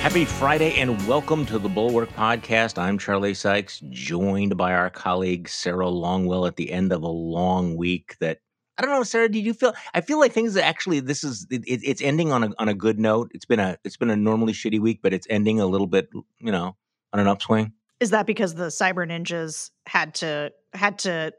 [0.00, 2.78] Happy Friday and welcome to the Bulwark Podcast.
[2.78, 7.76] I'm Charlie Sykes, joined by our colleague Sarah Longwell at the end of a long
[7.76, 8.38] week that
[8.78, 9.28] I don't know, Sarah.
[9.28, 9.74] Did you feel?
[9.92, 11.00] I feel like things actually.
[11.00, 13.30] This is it, it's ending on a on a good note.
[13.34, 16.08] It's been a it's been a normally shitty week, but it's ending a little bit,
[16.38, 16.76] you know,
[17.12, 17.72] on an upswing.
[18.00, 21.34] Is that because the cyber ninjas had to had to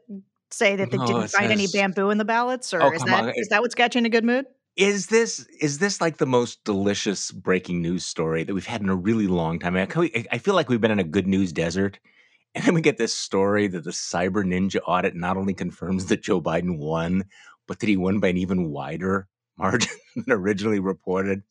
[0.52, 3.24] say that they No, didn't find any bamboo in the ballots, or Oh, is that
[3.24, 3.32] on.
[3.34, 4.46] is that what's got you in a good mood?
[4.76, 8.88] Is this is this like the most delicious breaking news story that we've had in
[8.88, 9.76] a really long time?
[9.76, 9.86] I,
[10.32, 11.98] I feel like we've been in a good news desert,
[12.54, 16.22] and then we get this story that the Cyber Ninja audit not only confirms that
[16.22, 17.24] Joe Biden won,
[17.68, 21.42] but that he won by an even wider margin than originally reported.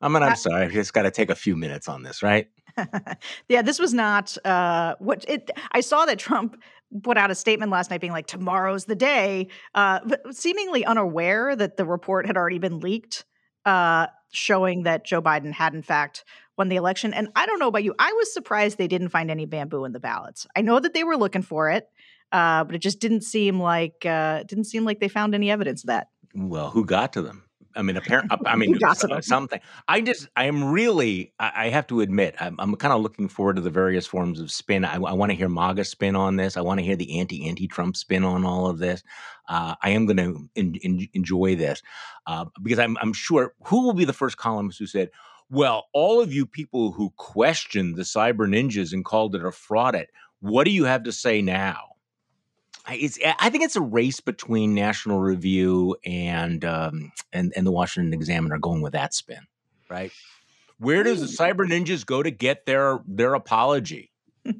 [0.00, 2.22] I mean, I'm Uh, sorry, I just got to take a few minutes on this,
[2.22, 2.48] right?
[3.48, 5.50] yeah, this was not uh, what it.
[5.72, 6.56] I saw that Trump
[7.02, 11.76] put out a statement last night, being like, "Tomorrow's the day," uh, seemingly unaware that
[11.76, 13.24] the report had already been leaked,
[13.64, 16.24] uh, showing that Joe Biden had in fact
[16.56, 17.14] won the election.
[17.14, 19.92] And I don't know about you, I was surprised they didn't find any bamboo in
[19.92, 20.46] the ballots.
[20.54, 21.88] I know that they were looking for it,
[22.32, 25.82] uh, but it just didn't seem like uh, didn't seem like they found any evidence
[25.82, 26.08] of that.
[26.34, 27.44] Well, who got to them?
[27.76, 29.22] I mean, apparently, I mean, Who got to so- them?
[29.22, 29.60] something.
[29.88, 33.28] I just, I am really, I, I have to admit, I'm, I'm kind of looking
[33.28, 34.84] forward to the various forms of spin.
[34.84, 36.56] I, I want to hear MAGA spin on this.
[36.56, 39.02] I want to hear the anti anti Trump spin on all of this.
[39.48, 41.82] Uh, I am going to en- en- enjoy this
[42.26, 45.10] uh, because I'm, I'm sure who will be the first columnist who said,
[45.48, 49.94] well, all of you people who questioned the cyber ninjas and called it a fraud,
[49.96, 50.10] it,
[50.40, 51.89] what do you have to say now?
[52.90, 57.70] I- It's, I think it's a race between National Review and um, and and the
[57.70, 59.46] Washington Examiner going with that spin,
[59.88, 60.10] right?
[60.78, 64.10] Where does the cyber ninjas go to get their their apology?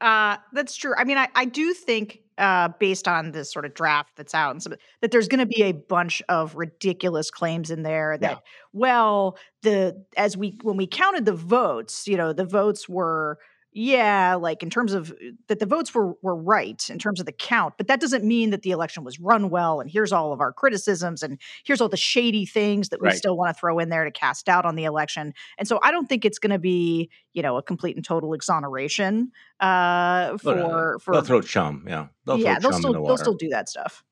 [0.00, 0.94] uh, that's true.
[0.96, 4.52] I mean, I, I do think, uh, based on this sort of draft that's out,
[4.52, 8.30] and some, that there's going to be a bunch of ridiculous claims in there that,
[8.30, 8.38] Yeah.
[8.72, 13.38] well, the as we when we counted the votes, you know, the votes were.
[13.78, 17.26] Yeah, like in terms of uh, that the votes were were right in terms of
[17.26, 19.82] the count, but that doesn't mean that the election was run well.
[19.82, 23.18] And here's all of our criticisms, and here's all the shady things that we Right.
[23.18, 25.34] still want to throw in there to cast doubt on the election.
[25.58, 28.32] And so I don't think it's going to be, you know, a complete and total
[28.32, 32.06] exoneration uh, Well, no, for for They'll throw chum, yeah.
[32.24, 34.02] They'll yeah, throw they'll chum still the they'll still do that stuff.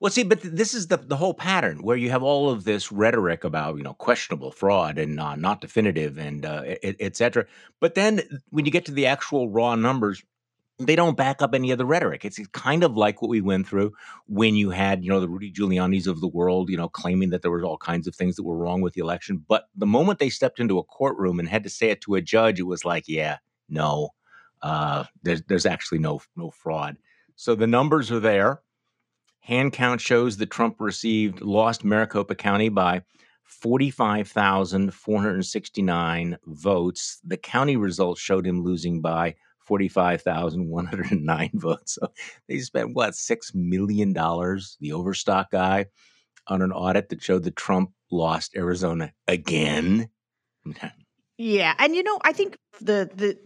[0.00, 2.64] Well, see, but th- this is the the whole pattern where you have all of
[2.64, 7.16] this rhetoric about you know questionable fraud and uh, not definitive and uh, et, et
[7.16, 7.46] cetera.
[7.80, 10.22] But then when you get to the actual raw numbers,
[10.78, 12.24] they don't back up any of the rhetoric.
[12.24, 13.92] It's kind of like what we went through
[14.28, 17.42] when you had you know the Rudy Giuliani's of the world, you know, claiming that
[17.42, 19.44] there was all kinds of things that were wrong with the election.
[19.48, 22.22] But the moment they stepped into a courtroom and had to say it to a
[22.22, 23.38] judge, it was like, yeah,
[23.68, 24.10] no,
[24.62, 26.98] uh, there's there's actually no no fraud.
[27.36, 28.62] So the numbers are there.
[29.48, 33.00] Hand count shows that Trump received lost Maricopa County by
[33.44, 37.18] 45,469 votes.
[37.24, 41.94] The county results showed him losing by 45,109 votes.
[41.94, 42.12] So
[42.46, 45.86] they spent what, $6 million, the Overstock guy,
[46.46, 50.10] on an audit that showed that Trump lost Arizona again.
[51.40, 53.38] Yeah, and you know, I think the the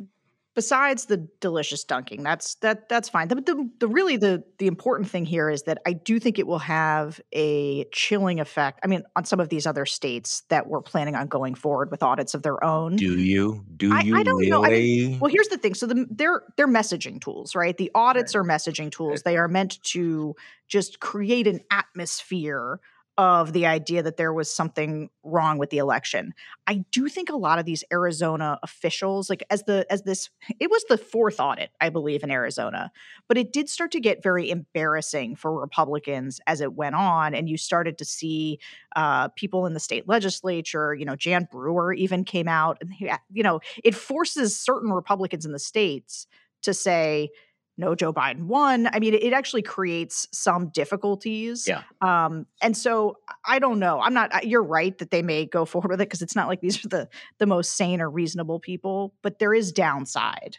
[0.54, 3.28] besides the delicious dunking, that's that that's fine.
[3.28, 6.46] The, the the really the the important thing here is that I do think it
[6.46, 8.80] will have a chilling effect.
[8.84, 12.02] I mean, on some of these other states that were planning on going forward with
[12.02, 12.96] audits of their own.
[12.96, 13.64] Do you?
[13.76, 14.50] Do I- you I don't really?
[14.50, 14.64] know.
[14.64, 15.74] I mean, Well, here's the thing.
[15.74, 17.76] So the, they're they're messaging tools, right?
[17.76, 19.22] The audits are messaging tools.
[19.22, 20.34] They are meant to
[20.68, 22.80] just create an atmosphere
[23.18, 26.32] of the idea that there was something wrong with the election.
[26.66, 30.30] I do think a lot of these Arizona officials, like as the as this,
[30.60, 32.90] it was the fourth audit, I believe, in Arizona,
[33.28, 37.48] but it did start to get very embarrassing for Republicans as it went on, and
[37.48, 38.58] you started to see
[38.96, 40.94] uh, people in the state legislature.
[40.94, 42.92] You know, Jan Brewer even came out, and
[43.30, 46.26] you know, it forces certain Republicans in the states
[46.62, 47.28] to say,
[47.78, 48.88] no, Joe Biden won.
[48.92, 51.66] I mean, it, it actually creates some difficulties.
[51.66, 51.82] Yeah.
[52.00, 54.00] Um, and so I don't know.
[54.00, 54.46] I'm not.
[54.46, 56.88] You're right that they may go forward with it because it's not like these are
[56.88, 57.08] the
[57.38, 60.58] the most sane or reasonable people, but there is downside.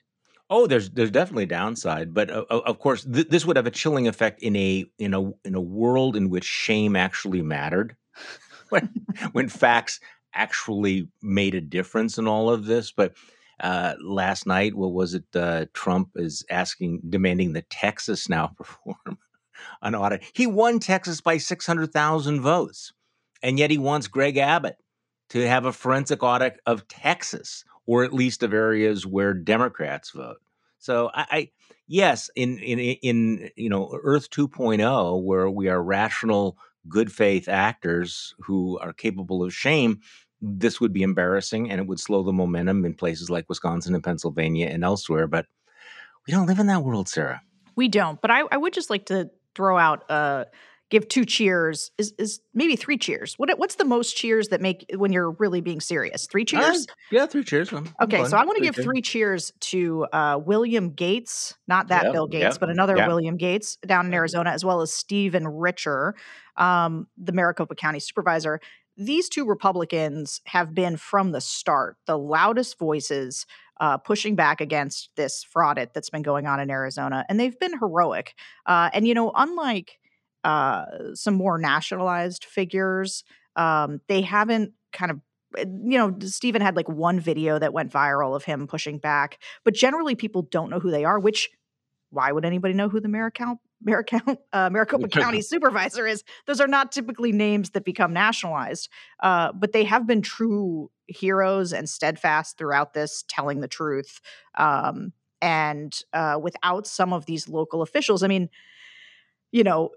[0.50, 4.08] Oh, there's there's definitely downside, but uh, of course th- this would have a chilling
[4.08, 7.96] effect in a in a in a world in which shame actually mattered,
[8.70, 8.90] when
[9.32, 10.00] when facts
[10.34, 12.92] actually made a difference in all of this.
[12.92, 13.14] But
[13.60, 15.24] uh, last night, what was it?
[15.36, 19.18] Uh, Trump is asking, demanding that Texas now perform
[19.82, 20.24] an audit.
[20.34, 22.94] He won Texas by six hundred thousand votes,
[23.42, 24.78] and yet he wants Greg Abbott
[25.30, 30.38] to have a forensic audit of Texas, or at least of areas where Democrats vote.
[30.80, 31.52] So I, I
[31.88, 36.58] yes, in in in you know Earth 2.0, where we are rational,
[36.90, 40.02] good faith actors who are capable of shame,
[40.46, 44.04] this would be embarrassing and it would slow the momentum in places like Wisconsin and
[44.04, 45.26] Pennsylvania and elsewhere.
[45.26, 45.46] But
[46.28, 47.42] we don't live in that world, Sarah.
[47.76, 48.22] We don't.
[48.22, 50.46] But I, I would just like to throw out uh
[50.94, 53.34] give two cheers is is maybe three cheers.
[53.38, 56.28] What what's the most cheers that make when you're really being serious?
[56.28, 56.88] Three cheers?
[56.88, 57.74] Uh, yeah, three cheers.
[57.74, 61.88] I'm, okay, I'm so I want to give three cheers to uh, William Gates, not
[61.88, 63.08] that yep, Bill Gates, yep, but another yep.
[63.08, 66.14] William Gates down in Arizona, as well as Stephen Richer,
[66.58, 68.60] um, the Maricopa County supervisor.
[68.96, 73.46] These two Republicans have been from the start the loudest voices
[73.80, 77.78] uh, pushing back against this fraud that's been going on in Arizona, and they've been
[77.80, 78.36] heroic.
[78.66, 80.00] Uh, and you know, unlike
[80.44, 83.24] uh, some more nationalized figures.
[83.56, 85.20] Um, they haven't kind of
[85.58, 89.40] eh, you know, Stephen had like one video that went viral of him pushing back,
[89.64, 91.50] but generally people don't know who they are, which
[92.10, 96.24] why would anybody know who the Maricount, Maricount, uh, Maricopa County supervisor is?
[96.48, 98.90] Those are not typically names that become nationalized,
[99.22, 104.22] uh, but they have been true heroes and steadfast throughout this, telling the truth.
[104.56, 108.50] Um, and uh, without some of these local officials, I mean,
[109.52, 109.92] you know,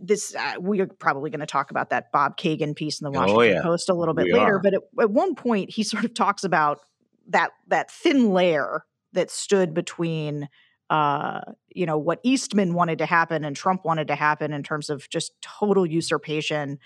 [0.00, 3.16] this uh, we are probably going to talk about that Bob Kagan piece in the
[3.16, 3.62] oh, Washington oh, yeah.
[3.62, 4.56] Post a little bit we later.
[4.56, 4.58] Are.
[4.58, 6.80] But at, at one point, he sort of talks about
[7.28, 10.48] that that thin layer that stood between
[10.90, 14.90] uh, you know what Eastman wanted to happen and Trump wanted to happen in terms
[14.90, 16.78] of just total usurpation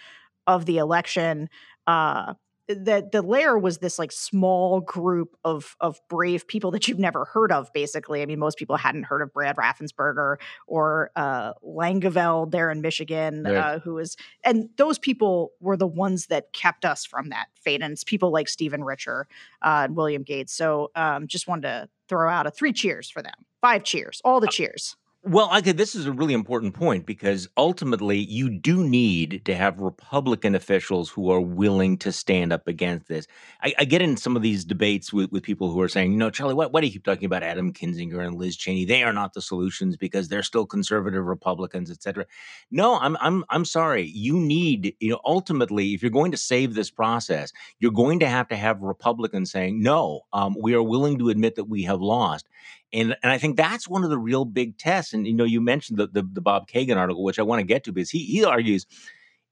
[0.47, 1.49] of the election.
[1.87, 2.35] Uh,
[2.75, 7.25] that the lair was this like small group of of brave people that you've never
[7.25, 8.23] heard of basically.
[8.23, 10.37] I mean most people hadn't heard of brad raffensperger
[10.67, 13.55] or uh langevelde there in michigan right.
[13.55, 17.83] uh, who was and those people were the ones that kept us from that fate
[17.83, 19.27] and it's people like stephen richer
[19.63, 20.53] uh, and william gates.
[20.53, 24.41] So um just wanted to throw out a three cheers for them five cheers all
[24.41, 28.51] the uh, cheers well, I could, this is a really important point because ultimately you
[28.51, 33.29] do need to have Republican officials who are willing to stand up against this.
[33.63, 36.19] I, I get in some of these debates with, with people who are saying, you
[36.19, 38.85] know, Charlie, why, why do you keep talking about Adam Kinzinger and Liz Cheney?
[38.85, 42.27] They are not the solutions because they're still conservative Republicans, et cetera.
[42.73, 44.07] No, I'm I'm I'm sorry.
[44.09, 48.29] You need, you know, ultimately, if you're going to save this process, you're going to
[48.29, 52.01] have to have Republicans saying, no, um, we are willing to admit that we have
[52.01, 52.49] lost.
[52.93, 55.13] And and I think that's one of the real big tests.
[55.13, 57.67] And you know, you mentioned the the, the Bob Kagan article, which I want to
[57.67, 58.87] get to because he he argues,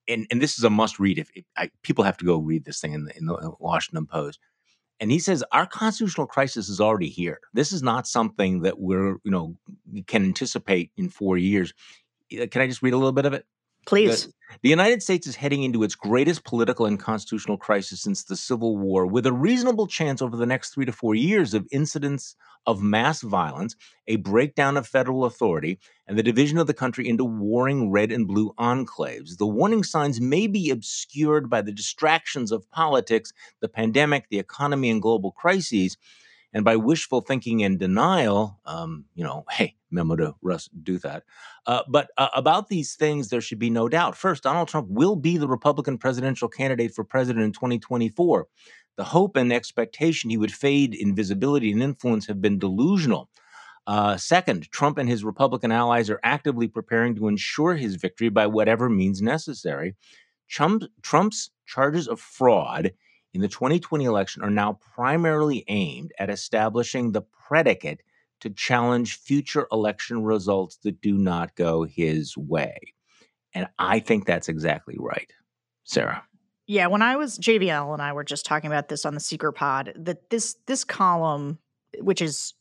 [0.08, 1.18] and and this is a must read.
[1.18, 4.06] If, if I, people have to go read this thing in the, in the Washington
[4.06, 4.38] Post.
[5.02, 7.40] And he says our constitutional crisis is already here.
[7.54, 9.56] This is not something that we're you know
[10.06, 11.72] can anticipate in four years.
[12.32, 13.46] Uh, can I just read a little bit of it?
[13.86, 14.26] Please.
[14.26, 14.32] The,
[14.62, 18.76] the, United States is heading into its greatest political and constitutional crisis since the Civil
[18.76, 22.36] War, with a reasonable chance over the next three to four years of incidents
[22.66, 23.74] of mass violence,
[24.06, 28.28] a breakdown of federal authority, and the division of the country into warring red and
[28.28, 29.38] blue enclaves.
[29.38, 34.90] The warning signs may be obscured by the distractions of politics, the pandemic, the economy,
[34.90, 35.96] and global crises.
[36.52, 41.24] And by wishful thinking and denial, um, you know, hey, memo to Russ do that.
[41.66, 44.16] Uh, but uh, about these things, there should be no doubt.
[44.16, 48.46] First, Donald Trump will be the Republican presidential candidate for president in 2024.
[48.96, 53.30] The hope and expectation he would fade in visibility and influence have been delusional.
[53.86, 58.46] Uh, second, Trump and his Republican allies are actively preparing to ensure his victory by
[58.46, 59.96] whatever means necessary.
[60.48, 62.92] Trump, Trump's charges of fraud
[63.32, 68.02] in the 2020 election are now primarily aimed at establishing the predicate
[68.40, 72.78] to challenge future election results that do not go his way.
[73.54, 75.30] And I think that's exactly right.
[75.84, 76.24] Sarah.
[76.66, 79.54] Yeah, when I was JVL and I were just talking about this on the Secret
[79.54, 81.58] Pod, that this this column,
[81.98, 82.54] which is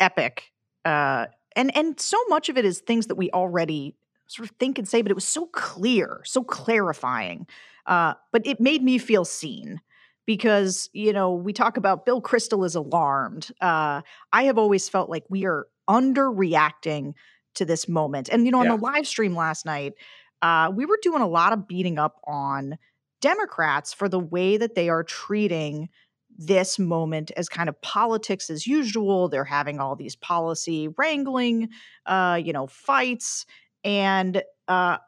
[0.00, 0.50] epic,
[0.84, 3.94] uh, and and so much of it is things that we already
[4.26, 7.46] sort of think and say, but it was so clear, so clarifying.
[7.86, 9.80] Uh, but it made me feel seen
[10.26, 13.50] because you know we talk about Bill Kristol is alarmed.
[13.60, 14.02] Uh,
[14.32, 17.14] I have always felt like we are underreacting
[17.54, 18.76] to this moment, and you know on yeah.
[18.76, 19.94] the live stream last night,
[20.42, 22.78] uh, we were doing a lot of beating up on
[23.20, 25.88] Democrats for the way that they are treating
[26.36, 29.28] this moment as kind of politics as usual.
[29.28, 31.68] They're having all these policy wrangling,
[32.06, 33.46] uh, you know, fights,
[33.84, 34.98] and uh,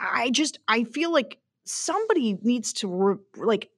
[0.00, 3.70] I just I feel like somebody needs to re- like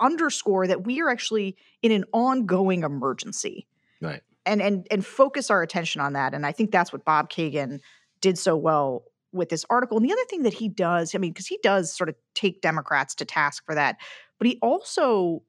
[0.00, 3.66] underscore that we are actually in an ongoing emergency.
[4.00, 4.22] Right.
[4.46, 6.34] And and and focus our attention on that.
[6.34, 7.80] And I think that's what Bob Kagan
[8.20, 9.96] did so well with this article.
[9.96, 12.60] And the other thing that he does, I mean, because he does sort of take
[12.60, 13.96] Democrats to task for that,
[14.38, 15.42] but he also,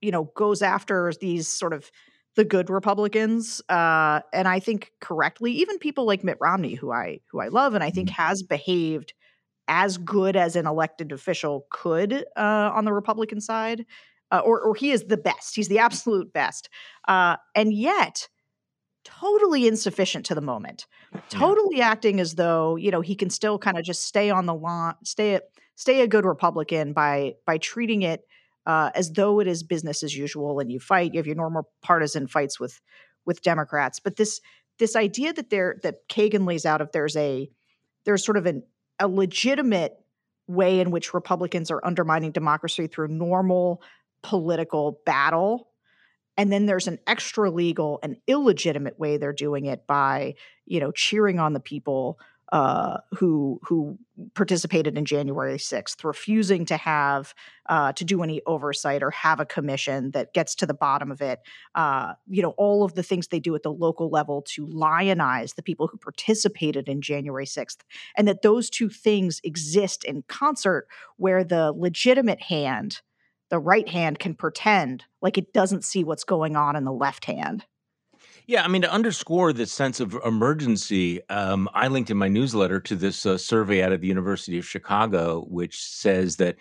[0.00, 1.90] you know, goes after these sort of
[2.36, 7.20] the good Republicans, uh, and I think correctly, even people like Mitt Romney, who I
[7.30, 8.22] who I love, and I think mm-hmm.
[8.22, 9.14] has behaved
[9.68, 13.84] as good as an elected official could uh, on the Republican side.
[14.30, 15.54] uh, or or he is the best.
[15.54, 16.68] He's the absolute best,
[17.08, 18.28] uh, and yet
[19.04, 20.86] totally insufficient to the moment.
[21.28, 21.88] Totally yeah.
[21.88, 24.94] acting as though you know he can still kind of just stay on the lawn,
[25.04, 25.40] stay
[25.76, 28.22] stay a good Republican by by treating it
[28.66, 31.14] uh, as though it is business as usual, and you fight.
[31.14, 32.80] You have your normal partisan fights with
[33.24, 34.40] with Democrats, but this
[34.78, 37.48] this idea that there that Kagan lays out if there's a
[38.04, 38.62] there's sort of an
[38.98, 39.96] a legitimate
[40.48, 43.82] way in which Republicans are undermining democracy through normal
[44.22, 45.68] political battle.
[46.36, 50.34] And then there's an extra legal and illegitimate way they're doing it by,
[50.66, 52.18] you know, cheering on the people
[52.52, 53.98] uh, who who
[54.34, 57.34] participated in January 6th, refusing to have
[57.68, 61.20] uh, to do any oversight or have a commission that gets to the bottom of
[61.20, 61.40] it.
[61.74, 65.54] Uh, you know, all of the things they do at the local level to lionize
[65.54, 67.78] the people who participated in January 6th,
[68.16, 70.86] and that those two things exist in concert,
[71.16, 73.00] where the legitimate hand,
[73.50, 77.24] the right hand, can pretend like it doesn't see what's going on in the left
[77.24, 77.64] hand.
[78.48, 82.78] Yeah, I mean, to underscore this sense of emergency, um, I linked in my newsletter
[82.78, 86.56] to this uh, survey out of the University of Chicago, which says that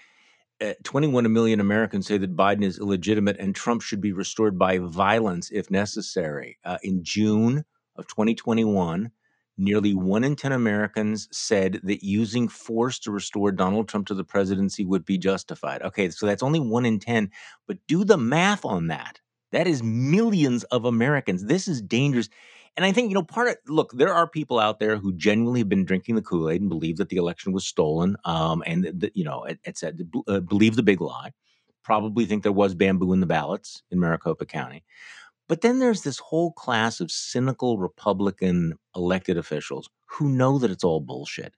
[0.60, 4.80] uh, 21 million Americans say that Biden is illegitimate and Trump should be restored by
[4.80, 6.58] violence if necessary.
[6.66, 7.64] Uh, in June
[7.98, 9.12] of 2021,
[9.60, 14.24] nearly one in 10 Americans said that using force to restore Donald Trump to the
[14.24, 15.84] presidency would be justified.
[15.84, 17.30] Okay, so that's only one in 10,
[17.68, 19.20] but do the math on that.
[19.56, 21.46] That is millions of Americans.
[21.46, 22.28] This is dangerous.
[22.76, 25.62] And I think, you know, part of look, there are people out there who genuinely
[25.62, 28.84] have been drinking the Kool Aid and believe that the election was stolen, um, and
[28.84, 31.32] that you know, it, it said uh, believe the big lie.
[31.86, 34.84] Probably think there was bamboo in the ballots in Maricopa County.
[35.48, 40.84] But then there's this whole class of cynical Republican elected officials who know that it's
[40.84, 41.54] all bullshit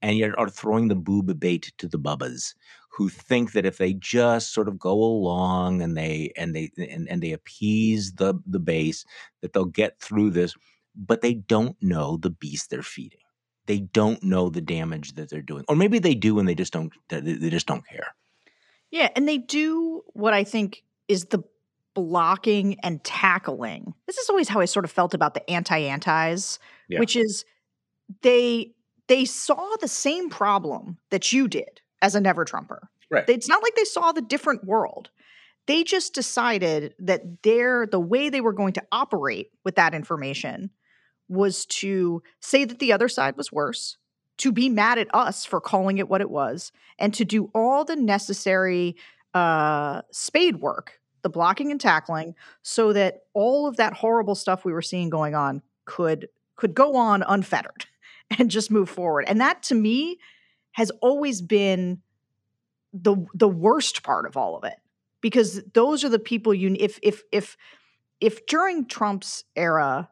[0.00, 2.54] and yet are throwing the boob bait to the bubbas
[2.92, 7.08] who think that if they just sort of go along and they and they and,
[7.08, 9.04] and they appease the the base
[9.40, 10.54] that they'll get through this
[10.94, 13.18] but they don't know the beast they're feeding.
[13.64, 15.64] They don't know the damage that they're doing.
[15.68, 18.14] Or maybe they do and they just don't they just don't care.
[18.90, 21.42] Yeah and they do what i think is the
[21.94, 23.94] blocking and tackling.
[24.06, 26.58] This is always how i sort of felt about the anti-antis
[26.88, 27.00] yeah.
[27.00, 27.44] which is
[28.20, 28.72] they
[29.08, 32.90] they saw the same problem that you did as a never Trumper.
[33.10, 33.26] Right.
[33.28, 35.08] It's not like they saw the different world.
[35.66, 40.70] They just decided that their the way they were going to operate with that information
[41.28, 43.96] was to say that the other side was worse,
[44.38, 47.84] to be mad at us for calling it what it was, and to do all
[47.84, 48.96] the necessary
[49.34, 54.72] uh, spade work, the blocking and tackling, so that all of that horrible stuff we
[54.72, 57.86] were seeing going on could could go on unfettered
[58.38, 59.24] and just move forward.
[59.28, 60.18] And that to me
[60.72, 62.02] has always been
[62.92, 64.76] the the worst part of all of it.
[65.20, 67.56] Because those are the people you if if if
[68.20, 70.08] if during Trump's era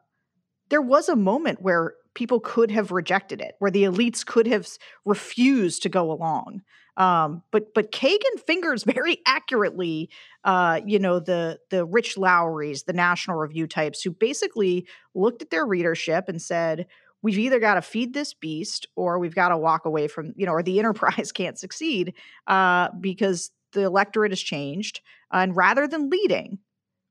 [0.69, 4.67] there was a moment where people could have rejected it where the elites could have
[5.05, 6.61] refused to go along.
[6.97, 10.09] Um, but but Kagan fingers very accurately,
[10.43, 15.49] uh, you know, the the Rich Lowrys, the National Review types, who basically looked at
[15.49, 16.87] their readership and said,
[17.21, 20.45] we've either got to feed this beast or we've got to walk away from, you
[20.45, 22.13] know, or the enterprise can't succeed
[22.47, 25.01] uh, because the electorate has changed.
[25.31, 26.59] and rather than leading,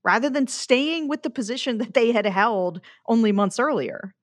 [0.05, 4.15] rather than staying with the position that they had held only months earlier,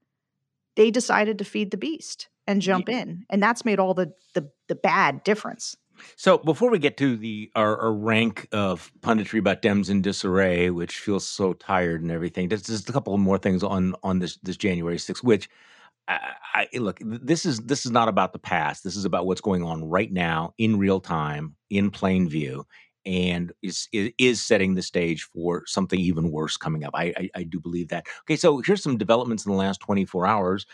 [0.75, 3.01] they decided to feed the beast and jump yeah.
[3.01, 3.25] in.
[3.29, 5.75] And that's made all the, the, the bad difference.
[6.15, 10.69] So before we get to the our, our, rank of punditry about Dems in disarray,
[10.69, 14.37] which feels so tired and everything, there's just a couple more things on on this
[14.43, 15.49] this January 6th, which
[16.07, 16.99] I, I, look.
[17.01, 18.83] This is this is not about the past.
[18.83, 22.65] This is about what's going on right now in real time, in plain view,
[23.05, 26.93] and is is setting the stage for something even worse coming up.
[26.95, 28.07] I, I, I do believe that.
[28.21, 30.65] Okay, so here's some developments in the last 24 hours.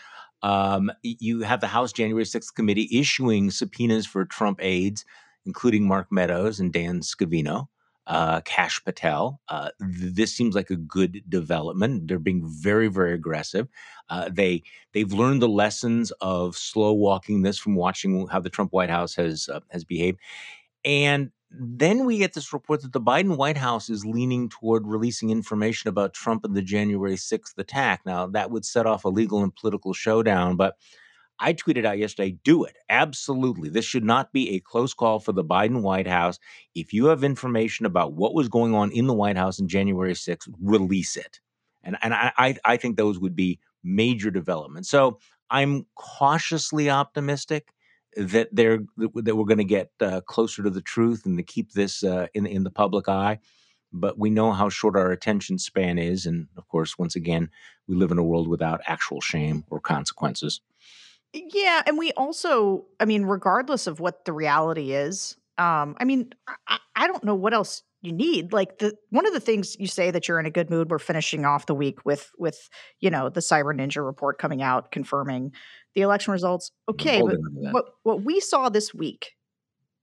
[0.42, 5.04] Um, you have the House January 6th committee issuing subpoenas for Trump aides,
[5.46, 7.68] including Mark Meadows and Dan Scavino
[8.06, 9.40] uh, Kash Patel.
[9.48, 12.08] Uh, th- this seems like a good development.
[12.08, 13.68] They're being very, very aggressive.
[14.08, 18.72] Uh, they they've learned the lessons of slow walking this from watching how the Trump
[18.72, 20.18] White House has uh, has behaved,
[20.84, 25.30] and then we get this report that the Biden White House is leaning toward releasing
[25.30, 28.00] information about Trump and the January 6th attack.
[28.04, 30.76] Now, that would set off a legal and political showdown, but
[31.40, 32.76] I tweeted out yesterday do it.
[32.88, 33.68] Absolutely.
[33.68, 36.38] This should not be a close call for the Biden White House.
[36.74, 40.12] If you have information about what was going on in the White House in January
[40.12, 41.40] 6th, release it.
[41.82, 44.88] And, and I, I think those would be major developments.
[44.88, 45.18] So
[45.50, 47.68] I'm cautiously optimistic
[48.16, 51.72] that they're that we're going to get uh, closer to the truth and to keep
[51.72, 53.38] this uh, in in the public eye.
[53.92, 57.50] But we know how short our attention span is, and of course, once again,
[57.86, 60.60] we live in a world without actual shame or consequences.
[61.34, 66.32] Yeah, and we also, I mean, regardless of what the reality is, um, I mean,
[66.68, 68.52] I, I don't know what else you need.
[68.52, 70.90] Like the one of the things you say that you're in a good mood.
[70.90, 72.68] We're finishing off the week with with
[73.00, 75.52] you know the Cyber Ninja report coming out confirming
[75.94, 76.70] the election results.
[76.88, 77.38] Okay, but
[77.72, 79.32] what what we saw this week,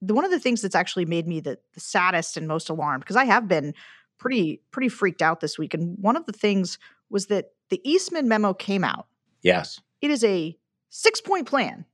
[0.02, 3.04] the one of the things that's actually made me the, the saddest and most alarmed
[3.04, 3.74] because I have been
[4.18, 6.78] pretty pretty freaked out this week, and one of the things
[7.10, 9.08] was that the Eastman memo came out.
[9.44, 10.58] Yes, it is a
[10.92, 11.86] six point plan,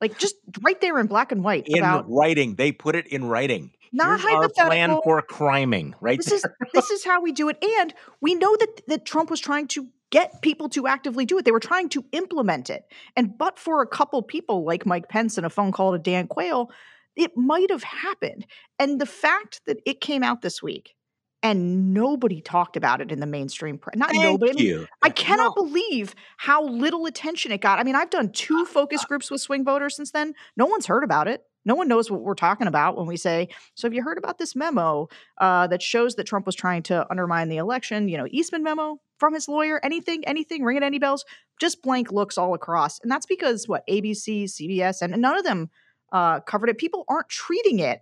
[0.00, 1.64] like just right there in black and white.
[1.66, 3.70] In about, writing, they put it in writing.
[3.92, 4.62] Not Here's hypothetical.
[4.62, 6.18] Our plan for criming, right?
[6.18, 9.40] This is this is how we do it, and we know that that Trump was
[9.40, 11.44] trying to get people to actively do it.
[11.44, 12.84] They were trying to implement it,
[13.16, 16.28] and but for a couple people like Mike Pence and a phone call to Dan
[16.28, 16.70] Quayle,
[17.16, 18.46] it might have happened.
[18.78, 20.94] And the fact that it came out this week
[21.42, 23.96] and nobody talked about it in the mainstream press.
[23.96, 24.74] Not Thank nobody.
[24.74, 25.64] I, mean, I cannot no.
[25.64, 27.78] believe how little attention it got.
[27.78, 30.34] I mean, I've done two focus groups with swing voters since then.
[30.56, 31.44] No one's heard about it.
[31.64, 34.38] No one knows what we're talking about when we say, so have you heard about
[34.38, 38.08] this memo uh, that shows that Trump was trying to undermine the election?
[38.08, 41.24] You know, Eastman memo from his lawyer, anything, anything, ringing any bells?
[41.60, 42.98] Just blank looks all across.
[43.00, 45.68] And that's because what, ABC, CBS, and none of them
[46.12, 46.78] uh, covered it.
[46.78, 48.00] People aren't treating it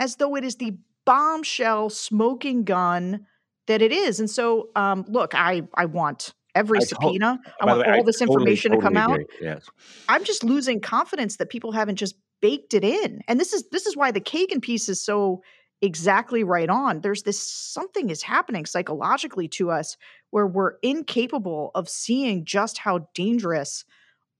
[0.00, 3.26] as though it is the bombshell smoking gun
[3.66, 4.20] that it is.
[4.20, 7.40] And so, um, look, I I want every I subpoena.
[7.44, 9.24] To- I want way, all I this totally, information totally to come agree.
[9.24, 9.30] out.
[9.40, 9.66] Yes.
[10.08, 13.20] I'm just losing confidence that people haven't just baked it in.
[13.28, 15.42] And this is this is why the Kagan piece is so
[15.80, 17.00] exactly right on.
[17.00, 19.96] There's this something is happening psychologically to us
[20.30, 23.84] where we're incapable of seeing just how dangerous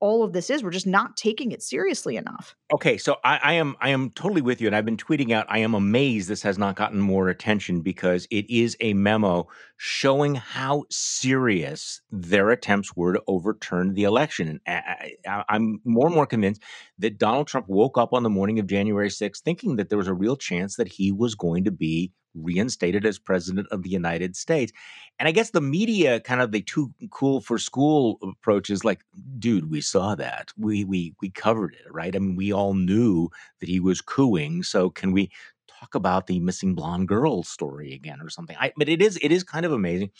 [0.03, 0.65] all of this is.
[0.65, 2.57] We're just not taking it seriously enough.
[2.75, 5.47] Okay, so I, I, am I am totally with you, and I've been tweeting out.
[5.49, 10.35] I am amazed this has not gotten more attention because it is a memo showing
[10.35, 14.61] how serious their attempts were to overturn the election.
[14.67, 14.83] And
[15.25, 16.63] I, am more and more convinced
[16.99, 20.09] that Donald Trump woke up on the morning of January 6th thinking that there was
[20.09, 24.37] a real chance that he was going to be reinstated as president of the United
[24.37, 24.73] States.
[25.19, 29.01] And I guess the media kind of the too cool for school approach is like,
[29.39, 30.51] dude, we saw that.
[30.57, 32.15] We we we covered it, right?
[32.15, 33.29] I mean, we all knew
[33.61, 34.63] that he was cooing.
[34.63, 35.31] So can we
[35.69, 38.57] talk about the missing blonde girl story again or something?
[38.59, 40.11] I, but it is it is kind of amazing.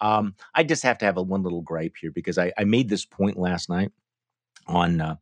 [0.00, 2.88] Um, I just have to have a one little gripe here because I, I made
[2.88, 3.90] this point last night
[4.66, 5.16] on uh,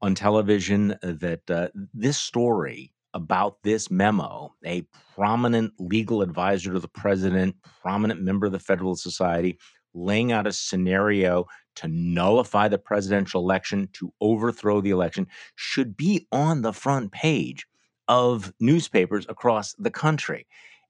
[0.00, 6.86] on television that uh, this story about this memo, a prominent legal advisor to the
[6.86, 9.58] president, prominent member of the Federalist Society,
[9.94, 16.28] laying out a scenario to nullify the presidential election, to overthrow the election, should be
[16.30, 17.66] on the front page
[18.06, 20.46] of newspapers across the country.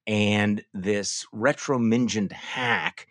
[0.09, 3.07] And this retromingent hack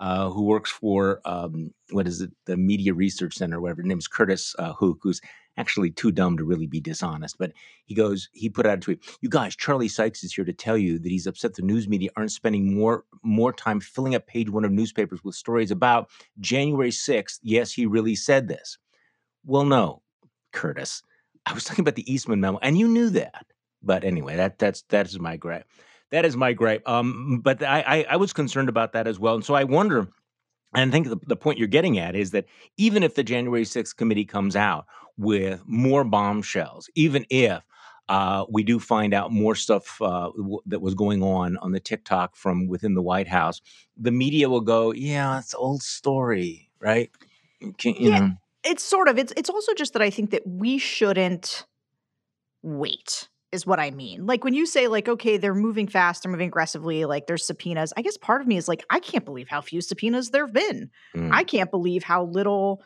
[0.00, 3.82] uh, who works for um, what is it, the Media Research Center, whatever.
[3.82, 5.20] His name is Curtis uh, Houck, who's
[5.58, 7.36] actually too dumb to really be dishonest.
[7.36, 7.52] But
[7.84, 10.78] he goes, he put out a tweet: "You guys, Charlie Sykes is here to tell
[10.78, 14.48] you that he's upset the news media aren't spending more more time filling up page
[14.48, 16.08] one of newspapers with stories about
[16.40, 17.38] January 6th.
[17.42, 18.78] Yes, he really said this.
[19.44, 20.02] Well, no,
[20.52, 21.02] Curtis,
[21.46, 23.46] I was talking about the Eastman memo, and you knew that.
[23.82, 25.66] But anyway, that that's that is my gripe.
[26.10, 26.88] That is my gripe.
[26.88, 30.08] Um, but I, I, I was concerned about that as well, and so I wonder.
[30.74, 33.64] And I think the, the point you're getting at is that even if the January
[33.64, 37.62] 6th committee comes out with more bombshells, even if
[38.08, 41.80] uh, we do find out more stuff uh, w- that was going on on the
[41.80, 43.60] TikTok from within the White House,
[43.96, 47.10] the media will go, "Yeah, it's old story, right?"
[47.76, 48.30] Can, yeah, know.
[48.64, 49.18] it's sort of.
[49.18, 51.66] It's it's also just that I think that we shouldn't
[52.62, 54.26] wait is what I mean.
[54.26, 57.92] Like when you say like, okay, they're moving fast, they're moving aggressively, like there's subpoenas.
[57.96, 60.52] I guess part of me is like, I can't believe how few subpoenas there have
[60.52, 60.90] been.
[61.16, 61.30] Mm.
[61.32, 62.82] I can't believe how little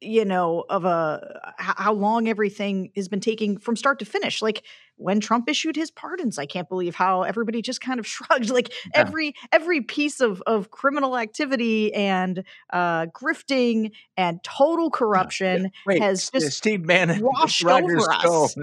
[0.00, 4.64] you know of a how long everything has been taking from start to finish like
[5.00, 8.70] when trump issued his pardons i can't believe how everybody just kind of shrugged like
[8.70, 9.00] yeah.
[9.00, 15.68] every every piece of of criminal activity and uh grifting and total corruption yeah.
[15.86, 18.56] Wait, has just steve bannon washed Roger over us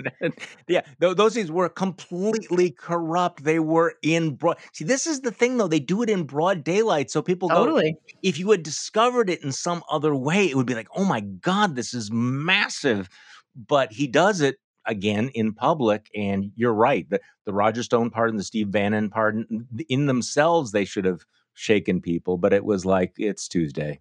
[0.67, 5.57] yeah those things were completely corrupt they were in broad see this is the thing
[5.57, 7.93] though they do it in broad daylight so people totally.
[7.93, 11.05] go if you had discovered it in some other way it would be like oh
[11.05, 13.09] my God, this is massive.
[13.55, 16.09] But he does it again in public.
[16.15, 17.09] And you're right.
[17.09, 22.01] The, the Roger Stone pardon, the Steve Bannon pardon, in themselves, they should have shaken
[22.01, 22.37] people.
[22.37, 23.99] But it was like, it's Tuesday.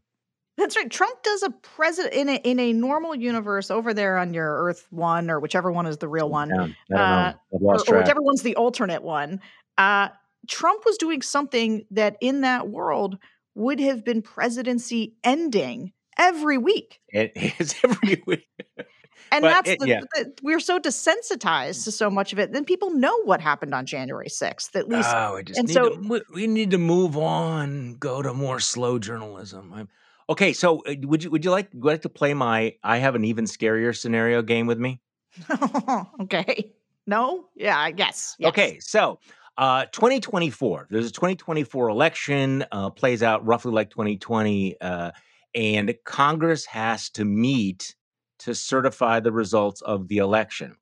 [0.57, 0.91] That's right.
[0.91, 4.87] Trump does a president in a in a normal universe over there on your Earth
[4.91, 6.95] one or whichever one is the real one, Yeah, I don't know.
[6.95, 9.41] I've or, or whichever one's the alternate one.
[9.77, 10.09] Uh,
[10.49, 13.19] Trump was doing something that in that world
[13.55, 17.01] would have been presidency ending every week.
[17.09, 18.49] It is every week.
[19.33, 20.01] And But that's it- the, yeah.
[20.15, 22.53] the- we're so desensitized to so much of it.
[22.53, 25.09] Then people know what happened on January 6th, at least.
[25.13, 27.95] Oh, and need so- to, we- need to move on.
[27.97, 29.73] Go to more slow journalism.
[29.75, 29.89] I'm,
[30.29, 32.99] okay, so uh, would you would you like would you like to play my I
[32.99, 35.01] have an even scarier scenario game with me?
[36.23, 36.73] okay.
[37.07, 37.47] No?
[37.55, 38.35] Yeah, I guess.
[38.39, 38.49] Yes.
[38.49, 39.19] Okay, so
[39.59, 40.89] uh, 2024.
[40.91, 42.65] There's a 2024 election.
[42.73, 45.13] Uh, plays out roughly like 2020, uh,
[45.55, 47.95] and Congress has to meet
[48.41, 50.77] to certify the results of the election.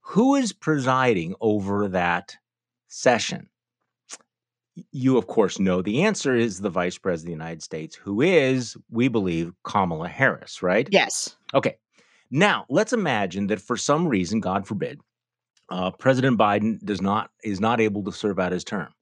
[0.00, 2.36] Who is presiding over that
[2.88, 3.48] session?
[4.92, 8.20] You, of course, know the answer is the Vice President of the United States, who
[8.20, 10.88] is, we believe, Kamala Harris, right?
[10.90, 11.36] Yes.
[11.54, 11.76] Okay.
[12.30, 15.00] Now, let's imagine that for some reason, God forbid,
[15.68, 18.92] uh, President Biden does not is not able to serve out his term,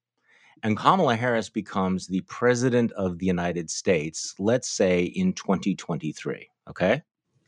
[0.63, 4.35] and Kamala Harris becomes the president of the United States.
[4.39, 6.49] Let's say in 2023.
[6.69, 7.03] Okay,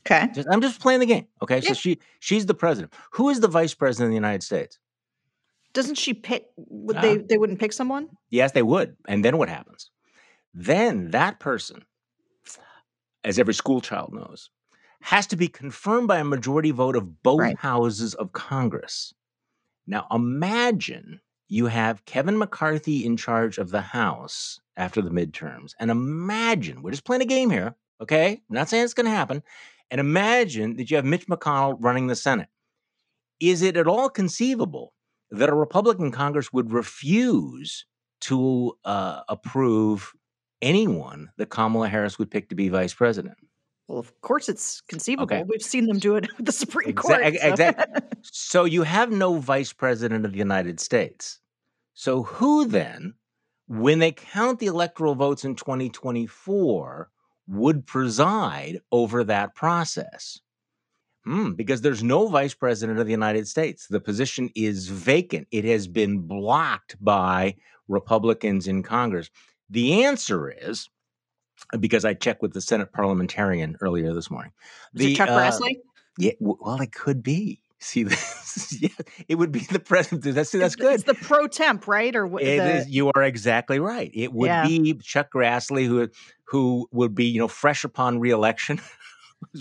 [0.06, 0.28] Okay.
[0.34, 1.26] Just- I'm just playing the game.
[1.42, 2.92] Okay, so she she's the president.
[3.12, 4.78] Who is the vice president of the United States?
[5.72, 6.46] Doesn't she pick?
[6.56, 7.00] Would Ah.
[7.02, 7.16] they?
[7.18, 8.08] They wouldn't pick someone.
[8.30, 8.96] Yes, they would.
[9.06, 9.90] And then what happens?
[10.54, 11.84] Then that person,
[13.24, 14.50] as every school child knows,
[15.02, 17.58] has to be confirmed by a majority vote of both Right.
[17.58, 19.14] houses of Congress.
[19.86, 25.74] Now imagine you have Kevin McCarthy in charge of the House after the midterms.
[25.80, 28.32] And imagine, we're just playing a game here, okay?
[28.48, 29.42] I'm not saying it's going to happen.
[29.90, 32.48] And imagine that you have Mitch McConnell running the Senate.
[33.40, 34.92] Is it at all conceivable
[35.30, 37.86] that a Republican Congress would refuse
[38.22, 40.12] to uh, approve
[40.62, 43.36] anyone that Kamala Harris would pick to be vice president?
[43.88, 45.24] Well, of course it's conceivable.
[45.24, 45.44] Okay.
[45.48, 47.20] We've seen them do it with the Supreme Court.
[47.20, 48.02] so- exactly.
[48.22, 51.40] So you have no vice president of the United States.
[51.94, 53.14] So who then,
[53.66, 57.10] when they count the electoral votes in 2024,
[57.50, 60.40] would preside over that process?
[61.24, 63.86] Hmm, because there's no vice president of the United States.
[63.88, 65.46] The position is vacant.
[65.50, 67.56] It has been blocked by
[67.88, 69.28] Republicans in Congress.
[69.68, 70.88] The answer is
[71.78, 74.52] because I checked with the Senate parliamentarian earlier this morning.
[74.94, 75.76] Is it The, Chuck uh, Grassley?
[76.18, 77.60] yeah, well, it could be.
[77.82, 78.88] See, this, yeah,
[79.28, 80.22] it would be the president.
[80.34, 82.14] That's that's It's the- It's the pro tem, right?
[82.16, 84.10] Or the, is- you are exactly right.
[84.14, 84.66] It would Yeah.
[84.66, 86.08] be Chuck Grassley who
[86.50, 88.80] who would be you know fresh upon reelection.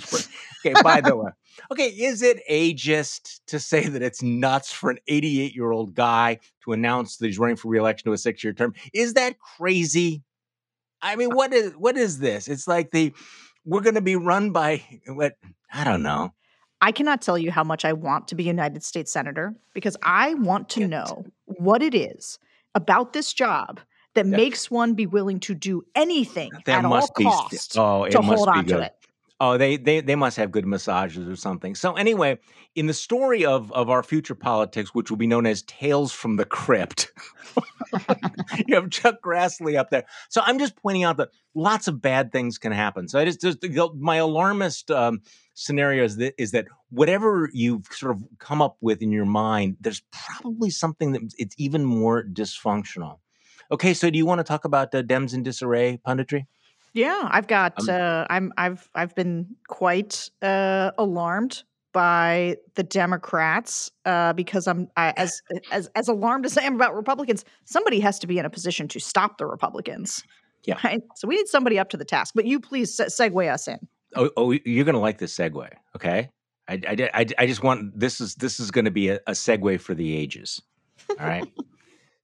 [0.66, 1.32] okay, by the way,
[1.72, 6.40] okay, is it ageist to say that it's nuts for an 88 year old guy
[6.66, 8.74] to announce that he's running for reelection to a six year term?
[8.94, 10.22] Is that crazy?
[11.02, 12.48] I mean, uh what is what is this?
[12.48, 13.14] It's like the
[13.66, 15.36] we're going to be run by what
[15.72, 16.34] I don't know.
[16.82, 20.34] I cannot tell you how much I want to be United States Senator because I
[20.36, 22.40] want to know what it is
[22.74, 23.80] about this job
[24.16, 24.38] that Yeah.
[24.38, 28.04] makes one be willing to do anything There at all must be st- costs oh,
[28.06, 28.78] it to must hold be on good.
[28.78, 28.94] to it.
[29.42, 31.74] Oh, they, they they must have good massages or something.
[31.74, 32.40] So anyway,
[32.76, 36.36] in the story of of our future politics, which will be known as Tales from
[36.36, 37.10] the Crypt,
[38.68, 40.04] you have Chuck Grassley up there.
[40.28, 43.08] So I'm just pointing out that lots of bad things can happen.
[43.08, 45.22] So I just, just the- my alarmist um,
[45.54, 49.78] scenario is that is that whatever you've sort of come up with in your mind,
[49.80, 53.20] there's probably something that it's even more dysfunctional.
[53.72, 56.46] Okay, so do you want to talk about the Dems in disarray punditry?
[56.94, 57.80] Yeah, I've got.
[57.88, 58.54] Um, uh, I'm.
[58.58, 58.90] I've.
[58.96, 66.08] I've been quite uh, alarmed by the Democrats uh, because I'm I, as as as
[66.08, 67.46] alarmed as I am about Republicans.
[67.66, 70.24] Somebody has to be in a position to stop the Republicans.
[70.66, 70.78] Yeah.
[70.84, 71.02] Right?
[71.16, 72.34] So we need somebody up to the task.
[72.36, 73.80] But you please se- segue us in.
[74.16, 76.30] Oh, oh you're going to like this segue, okay?
[76.68, 79.32] I, I, I, I just want this is this is going to be a, a
[79.32, 80.62] segue for the ages.
[81.10, 81.48] All right.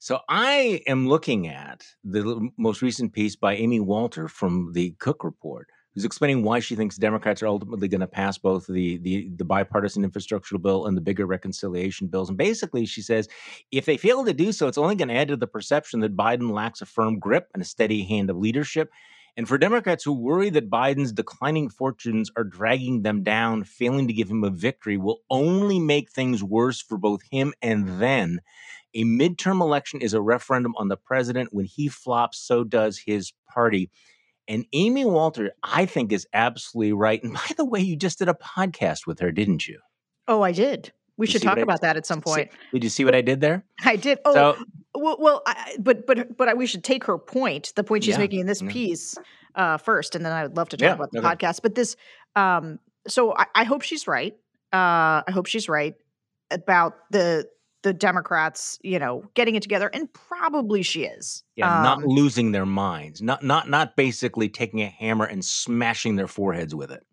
[0.06, 5.24] so I am looking at the most recent piece by Amy Walter from the Cook
[5.24, 9.32] Report, who's explaining why she thinks Democrats are ultimately going to pass both the, the
[9.36, 12.30] the bipartisan infrastructure bill and the bigger reconciliation bills.
[12.30, 13.28] And basically, she says
[13.72, 16.16] if they fail to do so, it's only going to add to the perception that
[16.16, 18.92] Biden lacks a firm grip and a steady hand of leadership.
[19.38, 24.14] And for Democrats who worry that Biden's declining fortunes are dragging them down, failing to
[24.14, 28.40] give him a victory will only make things worse for both him and then.
[28.94, 31.50] A midterm election is a referendum on the president.
[31.52, 33.92] When he flops, so does his party.
[34.48, 37.22] And Amy Walter, I think, is absolutely right.
[37.22, 39.80] And by the way, you just did a podcast with her, didn't you?
[40.30, 40.94] Oh, I did.
[41.18, 42.52] We should talk about that at some See- point.
[42.74, 43.64] Did you see what I did there?
[43.84, 44.20] I did.
[44.26, 44.64] Oh, So,
[44.96, 47.72] well, well I, but but but I, we should take her point.
[47.76, 48.70] The point she's Yeah, making in this yeah.
[48.72, 49.16] piece
[49.56, 51.28] uh, first, and then I would love to talk Yeah, about the okay.
[51.48, 51.62] podcast.
[51.62, 51.96] But this,
[52.36, 54.34] um, so I, I hope she's right.
[54.74, 55.96] Uh, I hope she's right
[56.52, 57.48] about the
[57.84, 61.44] the Democrats, you know, getting it together, and probably she is.
[61.56, 66.16] Yeah, not Um, losing their minds, not not not basically taking a hammer and smashing
[66.16, 67.06] their foreheads with it.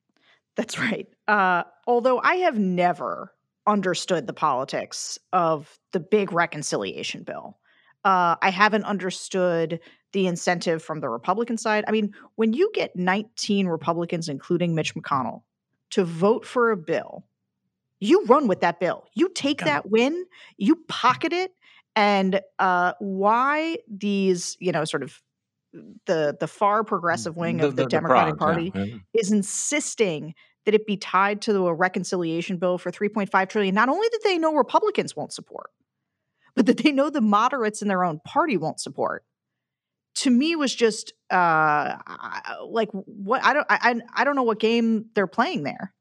[0.57, 1.07] That's right.
[1.29, 3.33] Uh, although I have never
[3.67, 7.59] understood the politics of the big reconciliation bill.
[8.05, 9.79] Uh, I haven't understood
[10.13, 11.85] the incentive from the Republican side.
[11.87, 15.43] I mean, when you get 19 Republicans, including Mitch McConnell,
[15.91, 17.25] to vote for a bill,
[18.01, 19.05] you run with that bill.
[19.15, 19.67] You take Yeah.
[19.67, 20.25] that win,
[20.57, 21.53] you pocket it,
[21.95, 25.23] and uh, why these, you know, sort of
[26.07, 28.99] the the far progressive wing of the, Democratic progs, yeah, Party yeah.
[29.21, 34.09] is insisting that it be tied to a reconciliation bill for 3.5 trillion not only
[34.13, 35.71] that they know republicans won't support
[36.55, 39.25] but that they know the moderates in their own party won't support
[40.15, 41.97] to me was just uh
[42.67, 45.95] like what i don't I I don't know what game they're playing there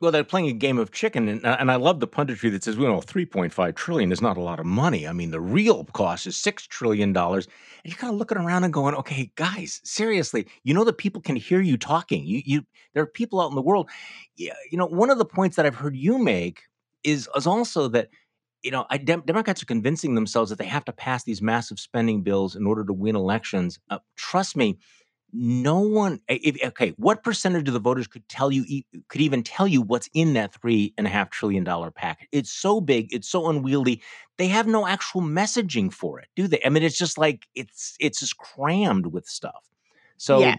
[0.00, 2.62] Well, they're playing a game of chicken, and, uh, and I love the punditry that
[2.62, 5.08] says, "Well, three point five trillion is not a lot of money.
[5.08, 7.46] I mean, the real cost is six trillion dollars."
[7.82, 11.20] And you're kind of looking around and going, "Okay, guys, seriously, you know that people
[11.20, 12.24] can hear you talking.
[12.24, 12.62] You, you,
[12.94, 13.90] there are people out in the world.
[14.36, 16.62] Yeah, you know, one of the points that I've heard you make
[17.02, 18.08] is, is also that."
[18.64, 21.78] You know, I, Dem- Democrats are convincing themselves that they have to pass these massive
[21.78, 23.78] spending bills in order to win elections.
[23.88, 24.78] Uh, trust me,
[25.32, 29.66] no one if, okay what percentage of the voters could tell you could even tell
[29.66, 33.28] you what's in that three and a half trillion dollar package it's so big it's
[33.28, 34.00] so unwieldy
[34.38, 37.94] they have no actual messaging for it do they i mean it's just like it's
[38.00, 39.68] it's just crammed with stuff
[40.16, 40.56] so Yeah.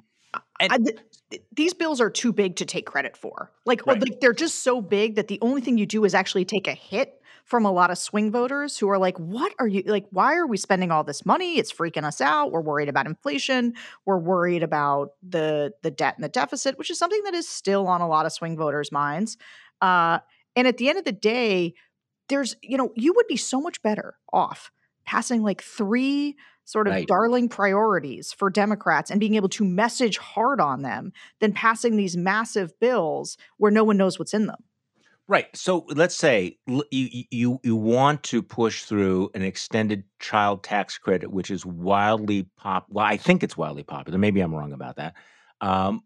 [0.59, 0.99] and- I, th-
[1.31, 4.01] th- these bills are too big to take credit for like, oh, Right.
[4.01, 6.73] like they're just so big that the only thing you do is actually take a
[6.73, 7.18] hit
[7.49, 10.45] from a lot of swing voters who are like what are you like why are
[10.47, 13.73] we spending all this money it's freaking us out we're worried about inflation
[14.05, 17.87] we're worried about the the debt and the deficit which is something that is still
[17.87, 19.37] on a lot of swing voters minds
[19.81, 20.19] uh,
[20.55, 21.73] and at the end of the day
[22.27, 24.71] there's you know you would be so much better off
[25.05, 26.35] passing like three
[26.65, 27.07] sort of Right.
[27.07, 32.15] darling priorities for Democrats and being able to message hard on them than passing these
[32.15, 34.63] massive bills where no one knows what's in them.
[35.29, 35.45] Right.
[35.55, 41.31] So let's say you you you want to push through an extended child tax credit,
[41.31, 42.87] which is wildly pop.
[42.89, 44.17] Well, I think it's wildly popular.
[44.17, 45.13] Maybe I'm wrong about that.
[45.61, 46.01] Um,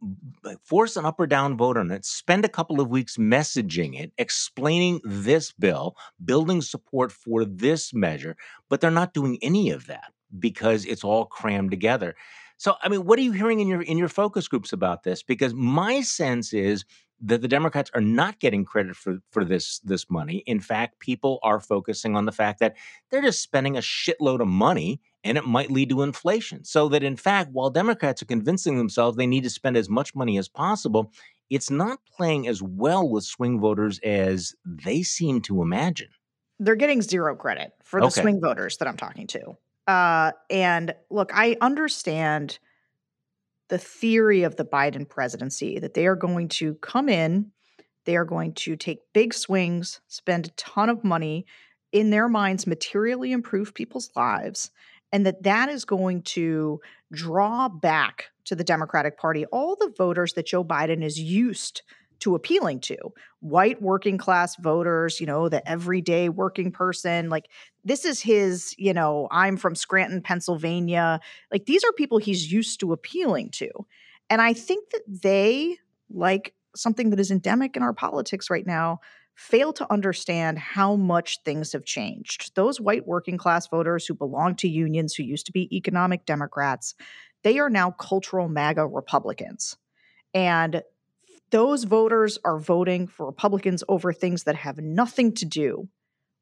[0.66, 2.06] force an up or down vote on it.
[2.06, 8.36] Spend a couple of weeks messaging it, explaining this bill, building support for this measure.
[8.70, 12.16] But they're not doing any of that because it's all crammed together.
[12.64, 15.22] So, I mean, what are you hearing in your in your focus groups about this?
[15.22, 16.86] Because my sense is
[17.20, 20.44] that the Democrats are not getting credit for for this this money.
[20.46, 22.78] In fact, people are focusing on the fact that
[23.12, 26.64] they're just spending a shitload of money and it might lead to inflation.
[26.64, 30.16] So that in fact, while Democrats are convincing themselves they need to spend as much
[30.16, 31.12] money as possible,
[31.50, 36.12] it's not playing as well with swing voters as they seem to imagine.
[36.60, 38.22] They're getting zero credit for the Okay.
[38.22, 39.58] swing voters that I'm talking to.
[39.88, 42.60] Uh, and look, I understand
[43.70, 47.52] the theory of the Biden presidency that they are going to come in,
[48.06, 51.46] they are going to take big swings, spend a ton of money,
[51.92, 54.72] in their minds, materially improve people's lives,
[55.12, 60.34] and that that is going to draw back to the Democratic Party all the voters
[60.34, 61.84] that Joe Biden is used
[62.24, 62.98] to appealing to
[63.42, 67.30] white working class voters, you know, the everyday working person.
[67.30, 67.50] Like,
[67.84, 71.20] this is his, you know, I'm from Scranton, Pennsylvania.
[71.52, 73.70] Like, these are people he's used to appealing to.
[74.30, 75.78] And I think that they,
[76.10, 79.00] like something that is endemic in our politics right now,
[79.36, 82.56] fail to understand how much things have changed.
[82.56, 86.96] Those white working class voters who belong to unions, who used to be economic Democrats,
[87.44, 89.76] they are now cultural MAGA Republicans.
[90.34, 90.84] And
[91.54, 95.88] those voters are voting for Republicans over things that have nothing to do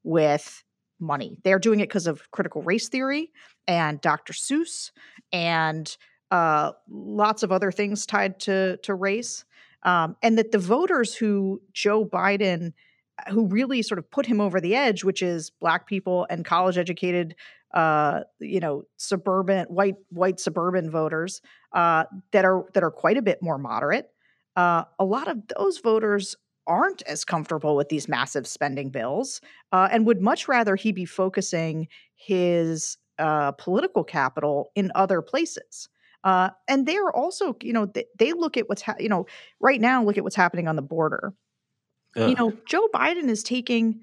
[0.02, 0.64] with
[0.98, 1.36] money.
[1.44, 3.30] They're doing it because of critical race theory
[3.68, 4.32] and Dr.
[4.32, 4.90] Seuss
[5.30, 5.94] and
[6.30, 9.44] uh, lots of other things tied to to race.
[9.82, 12.72] Um, and that the voters who Joe Biden,
[13.28, 16.78] who really sort of put him over the edge, which is black people and college
[16.78, 17.34] educated,
[17.74, 21.42] uh, you know, suburban white white suburban voters
[21.74, 24.08] uh, that are that are quite a bit more moderate.
[24.56, 26.36] Uh, a lot of those voters
[26.66, 29.40] aren't as comfortable with these massive spending bills
[29.72, 35.88] uh, and would much rather he be focusing his uh, political capital in other places.
[36.24, 39.26] Uh, and they are also, you know, they, they look at what's, ha- you know,
[39.60, 41.34] right now, look at what's happening on the border.
[42.28, 44.00] You know, Joe Biden is taking,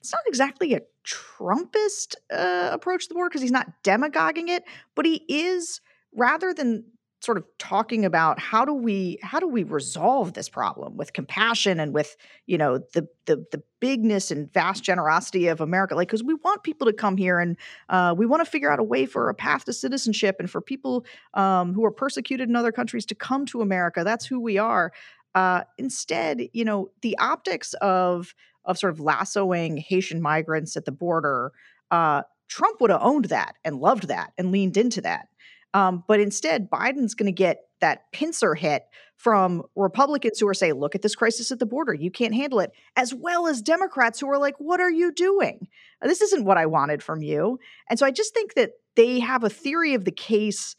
[0.00, 4.64] it's not exactly a Trumpist uh, approach to the border because he's not demagoguing it,
[4.94, 5.80] but he is,
[6.14, 6.84] rather than
[7.22, 11.78] sort of talking about how do we how do we resolve this problem with compassion
[11.78, 15.94] and with you know the the the bigness and vast generosity of America?
[15.94, 17.56] Like because we want people to come here and
[17.88, 20.60] uh, we want to figure out a way for a path to citizenship and for
[20.60, 24.02] people um, who are persecuted in other countries to come to America.
[24.02, 24.92] That's who we are.
[25.34, 28.34] Uh, instead you know the optics of
[28.66, 31.52] of sort of lassoing Haitian migrants at the border
[31.90, 35.28] uh, Trump would have owned that and loved that and leaned into that
[35.74, 38.84] um, but instead, Biden's going to get that pincer hit
[39.16, 41.94] from Republicans who are saying, look at this crisis at the border.
[41.94, 45.68] You can't handle it, as well as Democrats who are like, what are you doing?
[46.02, 47.58] This isn't what I wanted from you.
[47.88, 50.76] And so I just think that they have a theory of the case.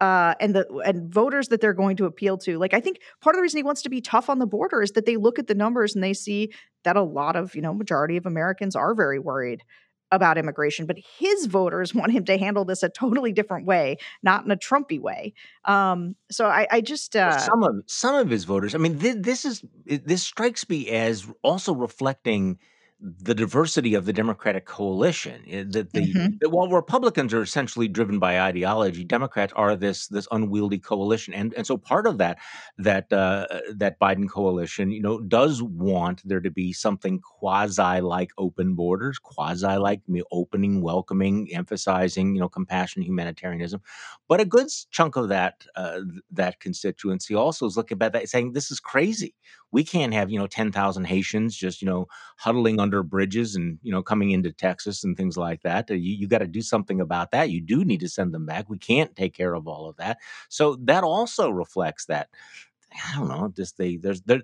[0.00, 2.56] Uh, and the and voters that they're going to appeal to.
[2.56, 4.80] Like I think part of the reason he wants to be tough on the border
[4.80, 6.52] is that they look at the numbers and they see
[6.84, 9.64] that a lot of you know majority of Americans are very worried
[10.10, 14.44] about immigration, but his voters want him to handle this a totally different way, not
[14.44, 15.34] in a Trumpy way.
[15.64, 18.74] Um, so I, I just uh, some of some of his voters.
[18.74, 22.58] I mean, th- this is this strikes me as also reflecting
[23.00, 25.42] the diversity of the Democratic coalition.
[25.48, 26.36] Eh, that the mm-hmm.
[26.40, 31.54] that while Republicans are essentially driven by ideology, Democrats are this this unwieldy coalition, and
[31.54, 32.38] and so part of that
[32.76, 38.32] that uh, that Biden coalition, you know, does want there to be something quasi like
[38.36, 40.00] open borders, quasi like
[40.32, 43.80] opening, welcoming, emphasizing, you know, compassion, humanitarianism.
[44.26, 46.00] But a good chunk of that uh,
[46.32, 49.34] that constituency also is looking at that, saying this is crazy.
[49.70, 52.06] We can't have you know ten thousand Haitians just you know
[52.38, 55.90] huddling under bridges and you know coming into Texas and things like that.
[55.90, 57.50] Uh, you, you got to do something about that.
[57.50, 58.68] You do need to send them back.
[58.68, 60.18] We can't take care of all of that.
[60.48, 62.28] So that also reflects that.
[62.92, 63.52] I don't know.
[63.54, 64.42] Just they there's there.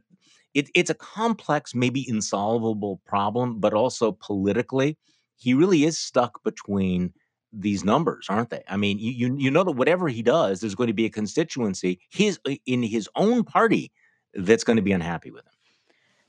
[0.54, 4.96] It, it's a complex, maybe insolvable problem, but also politically,
[5.36, 7.12] he really is stuck between
[7.52, 8.62] these numbers, aren't they?
[8.68, 12.00] I mean, you you, know that whatever he does, there's going to be a constituency
[12.10, 13.92] his in his own party
[14.36, 15.52] that's going to be unhappy with him.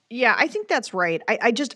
[0.09, 1.21] Yeah, I think that's right.
[1.27, 1.75] I, I just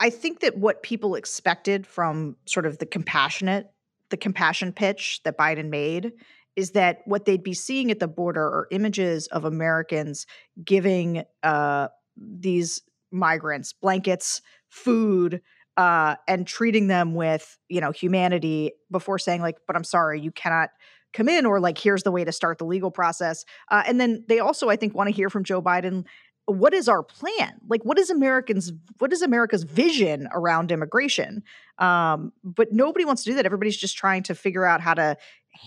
[0.00, 3.70] I think that what people expected from sort of the compassionate,
[4.08, 6.12] the compassion pitch that Biden made
[6.56, 10.26] is that what they'd be seeing at the border are images of Americans
[10.64, 15.40] giving uh, these migrants blankets, food,
[15.76, 20.30] uh, and treating them with you know humanity before saying like, "But I'm sorry, you
[20.30, 20.70] cannot."
[21.12, 24.24] Come in or like here's the way to start the legal process uh, and then
[24.28, 26.04] they also i think want to hear from joe biden
[26.46, 27.60] what is our plan?
[27.68, 31.42] Like what is americans what is america's vision around immigration?
[31.78, 33.46] Um, but nobody wants to do that.
[33.46, 35.16] Everybody's just trying to figure out how to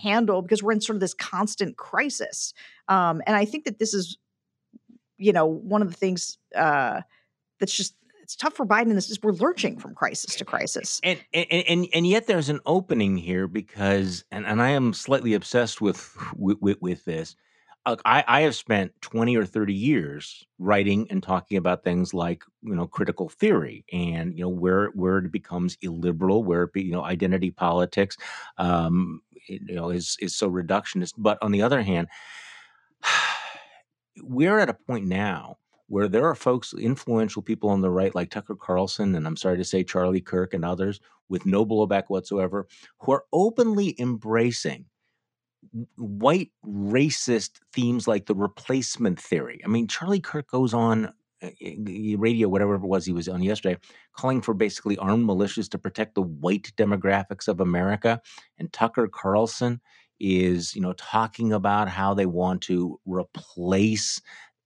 [0.02, 2.52] handle because we're in sort of this constant crisis.
[2.88, 4.18] Um, and i think that this is
[5.16, 7.00] you know one of the things uh,
[7.60, 8.94] that's just it's tough for Biden.
[8.94, 12.60] This is we're lurching from crisis to crisis, and and and, and yet there's an
[12.64, 17.36] opening here because, and, and I am slightly obsessed with with, with this.
[17.86, 22.74] I, I have spent 20 or 30 years writing and talking about things like you
[22.74, 26.92] know critical theory and you know where where it becomes illiberal where it be, you
[26.92, 28.16] know identity politics
[28.56, 32.08] um, you know is is so reductionist but on the other hand
[34.22, 38.30] we're at a point now where there are folks, influential people on the right, like
[38.30, 42.66] Tucker Carlson, and I'm sorry to say Charlie Kirk and others, with no blowback whatsoever,
[43.00, 44.86] who are openly embracing
[45.96, 49.60] white racist themes like the replacement theory.
[49.64, 51.50] I mean, Charlie Kirk goes on uh,
[52.18, 53.78] radio, whatever it was he was on yesterday,
[54.16, 58.20] calling for basically armed militias to protect the white demographics of America.
[58.58, 59.80] And Tucker Carlson
[60.20, 64.20] is, you know, talking about how they want to replace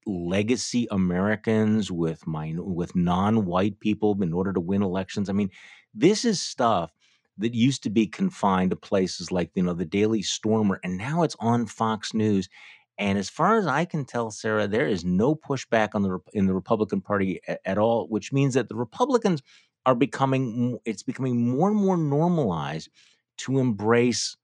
[0.09, 5.29] legacy Americans with min- with non-white people in order to win elections.
[5.29, 5.51] I mean,
[5.95, 6.93] this is stuff
[7.37, 11.23] that used to be confined to places like you know the Daily Stormer, and now
[11.23, 12.49] it's on Fox News.
[13.01, 16.47] And as far as I can tell, Sarah, there is no pushback on the in
[16.47, 19.43] the Republican Party at, at all, which means that the Republicans
[19.87, 22.89] are becoming it's becoming more and more normalized
[23.39, 24.37] to embrace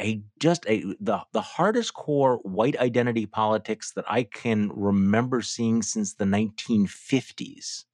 [0.00, 5.82] a just a the the hardest core white identity politics that I can remember seeing
[5.82, 7.84] since the 1950s.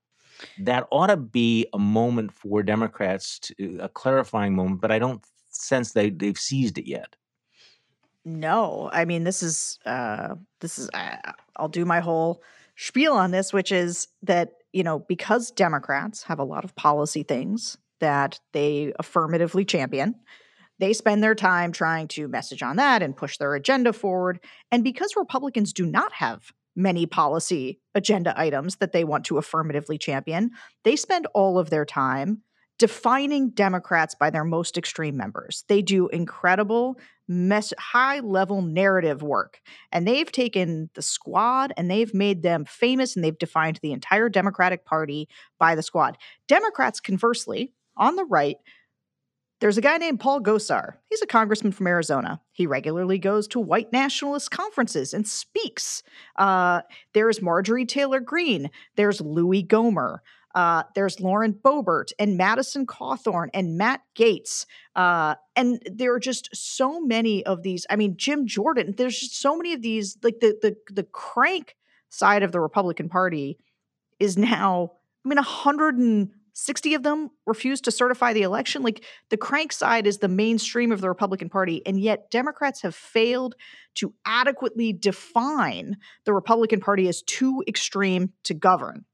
[0.59, 5.25] That ought to be a moment for Democrats, to, a clarifying moment, but I don't
[5.51, 7.17] sense they they've seized it yet.
[8.25, 12.43] No, I mean this is uh, this is uh, I'll do my whole
[12.77, 17.23] spiel on this, which is that you know because Democrats have a lot of policy
[17.23, 20.17] things that they affirmatively champion
[20.79, 24.41] they spend their time trying to message on that and push their agenda forward.
[24.71, 29.99] And because Republicans do not have many policy agenda items that they want to affirmatively
[29.99, 30.51] champion,
[30.83, 32.43] they spend all of their time
[32.79, 35.65] defining Democrats by their most extreme members.
[35.69, 36.99] They do incredible
[37.29, 39.61] mess high level narrative work
[39.91, 44.29] and they've taken the squad and they've made them famous and they've defined the entire
[44.29, 45.27] democratic party
[45.59, 46.19] by the squad
[46.49, 48.57] democrats conversely on the right
[49.65, 50.97] there's a guy named Paul Gosar.
[51.09, 52.39] He's a congressman from Arizona.
[52.53, 56.03] He regularly goes to white nationalist conferences and speaks.
[56.37, 56.83] Uh,
[57.15, 58.69] there's Marjorie Taylor Greene.
[58.97, 60.19] There's Louie Gohmert.
[60.55, 64.67] Uh, there's Lauren Boebert and Madison Cawthorn and Matt Gaetz.
[64.95, 67.87] Uh, and there are just so many of these.
[67.89, 71.75] I mean, Jim Jordan, there's just so many of these, like the the the crank
[72.11, 73.57] side of the Republican Party
[74.21, 74.93] is now,
[75.25, 75.39] I mean,
[76.55, 78.83] 160 of them refused to certify the election.
[78.83, 82.95] Like the crank side is the mainstream of the Republican Party, and yet Democrats have
[82.95, 83.55] failed
[83.97, 89.05] to adequately define the Republican Party as too extreme to govern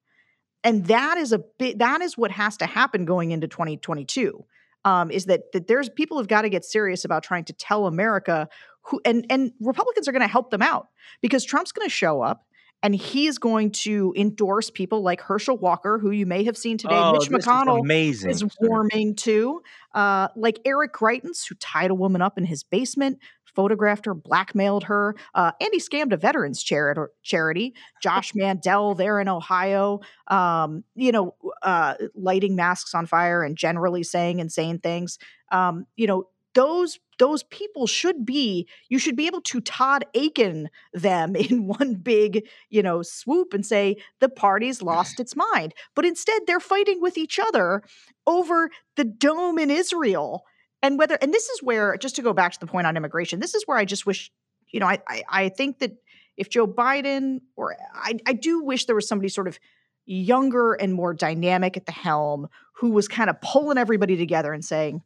[0.63, 4.45] and that is a bit that is what has to happen going into 2022
[4.85, 7.87] um, is that that there's people have got to get serious about trying to tell
[7.87, 8.49] america
[8.83, 10.89] who and and republicans are going to help them out
[11.21, 12.45] because trump's going to show up
[12.83, 16.95] and he's going to endorse people like Herschel Walker, who you may have seen today.
[16.97, 19.63] Oh, Mitch McConnell is, is warming to,
[19.95, 23.19] uh, like Eric Greitens, who tied a woman up in his basement
[23.55, 27.01] photographed her, blackmailed her, uh, and he scammed a veterans charity.
[27.23, 27.75] charity.
[28.03, 34.03] Josh Mandel there in Ohio, um, you know, uh, lighting masks on fire and generally
[34.03, 35.19] saying insane things.
[35.53, 40.69] Um, you know, those those people should be you should be able to Todd Akin
[40.93, 45.75] them in one big you know swoop and say the party's lost its mind.
[45.95, 47.83] But instead they're fighting with each other
[48.27, 50.45] over the dome in Israel.
[50.83, 53.39] And whether and this is where just to go back to the point on immigration
[53.39, 54.31] this is where i just wish
[54.73, 55.93] you know i i, I think that
[56.39, 59.59] if joe biden or I, I do wish there was somebody sort of
[60.07, 64.65] younger and more dynamic at the helm who was kind of pulling everybody together and
[64.65, 65.03] saying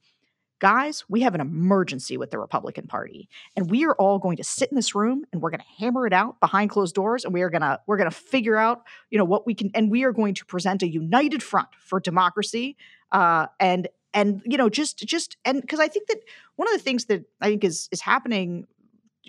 [0.60, 4.44] guys we have an emergency with the republican party and we are all going to
[4.44, 7.34] sit in this room and we're going to hammer it out behind closed doors and
[7.34, 9.90] we are going to we're going to figure out you know what we can and
[9.90, 12.76] we are going to present a united front for democracy
[13.12, 16.18] uh, and and you know just just and because i think that
[16.56, 18.66] one of the things that i think is is happening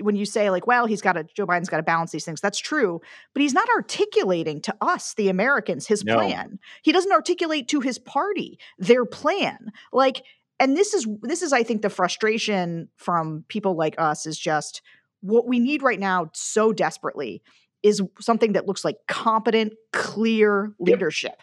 [0.01, 2.39] when you say like well he's got to joe biden's got to balance these things
[2.39, 3.01] that's true
[3.33, 6.15] but he's not articulating to us the americans his no.
[6.15, 10.23] plan he doesn't articulate to his party their plan like
[10.59, 14.81] and this is this is i think the frustration from people like us is just
[15.21, 17.41] what we need right now so desperately
[17.83, 21.41] is something that looks like competent clear leadership yep.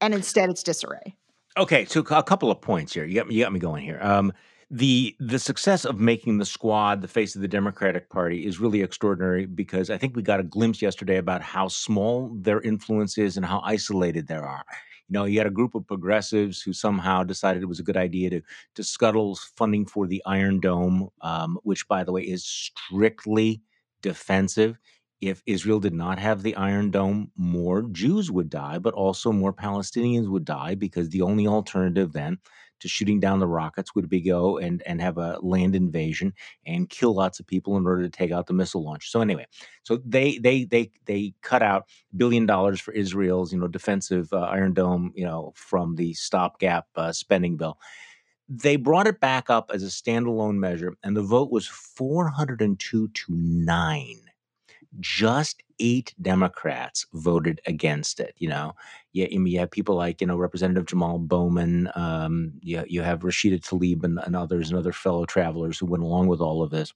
[0.00, 1.16] and instead it's disarray
[1.56, 3.04] Okay, so a couple of points here.
[3.04, 3.34] You got me.
[3.34, 3.98] You got me going here.
[4.00, 4.32] Um,
[4.70, 8.82] the the success of making the squad the face of the Democratic Party is really
[8.82, 13.36] extraordinary because I think we got a glimpse yesterday about how small their influence is
[13.36, 14.64] and how isolated they are.
[15.10, 17.96] You know, you had a group of progressives who somehow decided it was a good
[17.96, 18.42] idea to
[18.76, 23.60] to scuttle funding for the Iron Dome, um, which, by the way, is strictly
[24.02, 24.78] defensive.
[25.20, 29.52] If Israel did not have the Iron Dome, more Jews would die, but also more
[29.52, 32.38] Palestinians would die because the only alternative then
[32.80, 36.32] to shooting down the rockets would be go and, and have a land invasion
[36.66, 39.10] and kill lots of people in order to take out the missile launch.
[39.10, 39.46] So anyway,
[39.82, 44.40] so they they they they cut out billion dollars for Israel's you know defensive uh,
[44.40, 47.78] Iron Dome you know from the stopgap uh, spending bill.
[48.48, 53.24] They brought it back up as a standalone measure, and the vote was 402 to
[53.28, 54.20] nine
[54.98, 58.34] just eight Democrats voted against it.
[58.38, 58.74] You know,
[59.12, 61.90] you, you have people like you know Representative Jamal Bowman.
[61.94, 66.04] Um, you, you have Rashida Tlaib and, and others and other fellow travelers who went
[66.04, 66.92] along with all of this,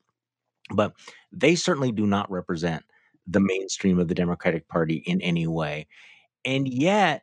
[0.71, 0.93] but
[1.33, 2.85] they certainly do not represent
[3.27, 5.87] the mainstream of the Democratic Party in any way.
[6.45, 7.23] And yet,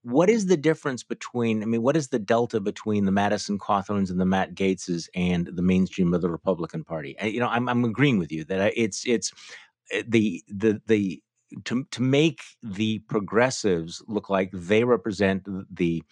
[0.00, 1.62] what is the difference between?
[1.62, 5.46] I mean, what is the delta between the Madison Cawthorns and the Matt Gaetzes and
[5.46, 7.14] the mainstream of the Republican Party?
[7.22, 9.71] you know, I'm, I'm agreeing with you that it's it's Eh,
[10.06, 11.22] the the the
[11.64, 16.02] to to make the progressives look like they represent the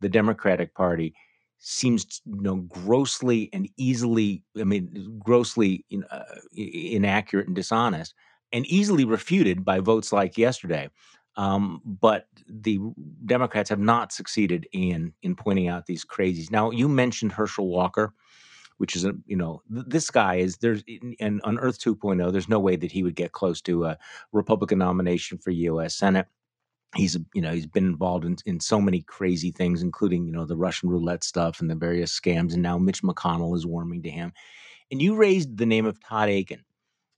[0.00, 1.14] the Democratic Party
[1.58, 6.22] seems you know grossly and easily I mean grossly uh,
[6.54, 8.14] inaccurate and dishonest
[8.52, 10.88] and easily refuted by votes like yesterday.
[11.36, 12.80] Um, but the
[13.24, 16.50] Democrats have not succeeded in in pointing out these crazies.
[16.50, 18.12] Now you mentioned Herschel Walker
[18.80, 20.82] which is a you know th- this guy is there's
[21.20, 23.98] and on Earth 2.0, there's no way that he would get close to a
[24.32, 25.94] Republican nomination for U.S.
[25.94, 26.26] Senate.
[26.96, 30.46] He's you know he's been involved in, in so many crazy things, including you know
[30.46, 34.10] the Russian roulette stuff and the various scams, and now Mitch McConnell is warming to
[34.10, 34.32] him.
[34.90, 36.64] And you raised the name of Todd Akin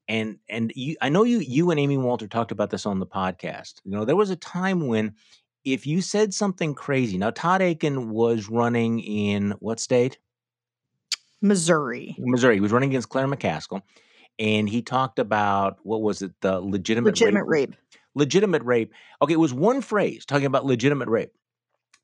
[0.08, 3.06] and and you, I know you you and Amy Walter talked about this on the
[3.06, 3.74] podcast.
[3.84, 5.14] You know, there was a time when
[5.64, 7.16] if you said something crazy.
[7.18, 10.18] Now Todd Akin was running in what state?
[11.42, 12.14] Missouri.
[12.18, 12.54] Missouri.
[12.54, 13.82] He was running against Claire McCaskill,
[14.38, 16.32] and he talked about what was it?
[16.40, 17.70] The legitimate legitimate rape.
[17.70, 17.78] rape.
[18.14, 18.92] Legitimate rape.
[19.20, 21.32] Okay, it was one phrase talking about legitimate rape,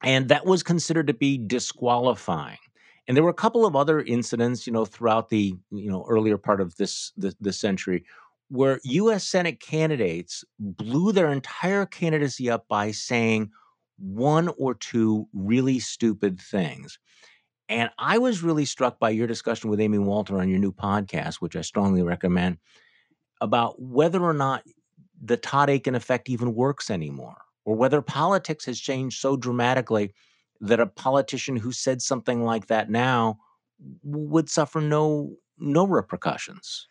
[0.03, 2.59] and that was considered to be disqualifying.
[3.07, 6.37] And there were a couple of other incidents, you know, throughout the you know earlier
[6.37, 8.05] part of this this, this century
[8.49, 9.25] where U.S.
[9.25, 13.51] Senate candidates blew their entire candidacy up by saying
[13.99, 16.99] one or two really stupid things.
[17.69, 21.37] And I was really struck by your discussion with Amy Walter on your new podcast,
[21.37, 22.59] which I strongly recommend,
[23.41, 24.63] about whether or not
[25.23, 30.15] the Todd Akin effect even works anymore, or whether politics has changed so dramatically
[30.61, 33.39] that a politician who said something like that now
[34.03, 36.87] would suffer no no repercussions.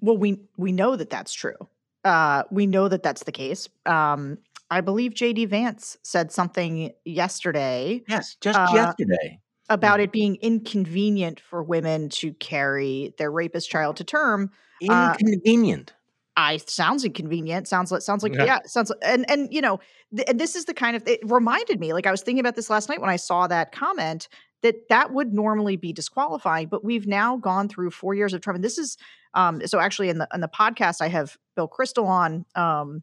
[0.00, 1.56] Well, we we know that that's true.
[2.04, 3.68] Uh, we know that that's the case.
[3.86, 4.38] Um,
[4.70, 8.02] I believe JD Vance said something yesterday.
[8.06, 13.96] Yes, just uh, yesterday about it being inconvenient for women to carry their rapist child
[13.96, 14.50] to term.
[14.88, 15.90] Uh, inconvenient.
[15.90, 15.94] Uh,
[16.38, 17.66] I sounds inconvenient.
[17.66, 18.44] Sounds like sounds like yeah.
[18.44, 19.80] yeah sounds like, and and you know
[20.14, 22.54] th- and this is the kind of it reminded me like I was thinking about
[22.54, 24.28] this last night when I saw that comment
[24.62, 28.56] that that would normally be disqualifying, but we've now gone through four years of Trump,
[28.56, 28.96] and this is
[29.34, 33.02] um, so actually in the in the podcast I have Bill Kristol on um,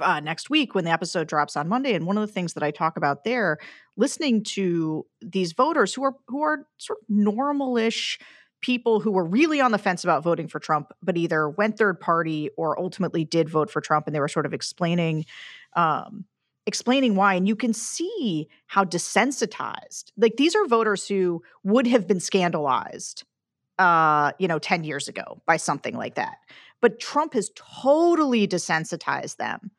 [0.00, 2.62] uh, next week when the episode drops on Monday, and one of the things that
[2.62, 3.58] I talk about there,
[3.96, 8.18] listening to these voters who are who are sort of normalish
[8.60, 12.00] people who were really on the fence about voting for Trump, but either went third
[12.00, 15.26] party or ultimately did vote for Trump, and they were sort of explaining
[15.74, 16.24] um,
[16.66, 22.06] explaining why and you can see how desensitized like these are voters who would have
[22.06, 23.24] been scandalized
[23.78, 26.36] uh you know 10 years ago by something like that
[26.80, 29.70] but trump has totally desensitized them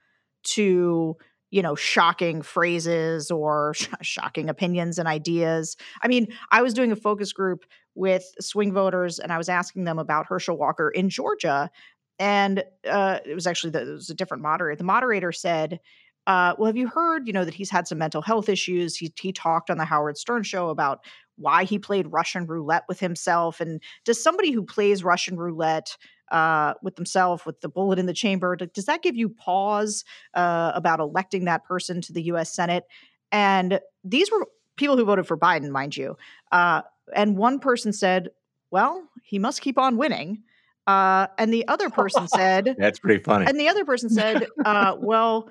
[0.44, 1.16] to
[1.52, 6.92] you know shocking phrases or sh- shocking opinions and ideas i mean i was doing
[6.92, 7.66] a focus group
[7.96, 11.70] with swing voters and i was asking them about herschel walker in georgia
[12.18, 15.80] and uh, it was actually the, it was a different moderator the moderator said
[16.28, 18.96] uh, well, have you heard, you know, that he's had some mental health issues?
[18.96, 21.06] He he talked on the Howard Stern show about
[21.38, 23.62] why he played Russian roulette with himself.
[23.62, 25.98] And does somebody who plays Russian roulette
[26.32, 30.04] uh, with themselves, with the bullet in the chamber, does that give you pause
[30.34, 32.54] uh, about electing that person to the U.S.
[32.54, 32.86] Senate?
[33.32, 36.18] And these were people who voted for Biden, mind you.
[36.52, 36.82] Uh,
[37.16, 38.30] and one person said,
[38.72, 40.44] "Well, he must keep on winning."
[40.88, 44.96] Uh, and the other person said, "That's pretty funny." And the other person said, uh,
[45.00, 45.50] "Well."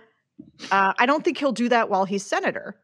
[0.72, 2.74] Uh, I don't think he'll do that while he's senator.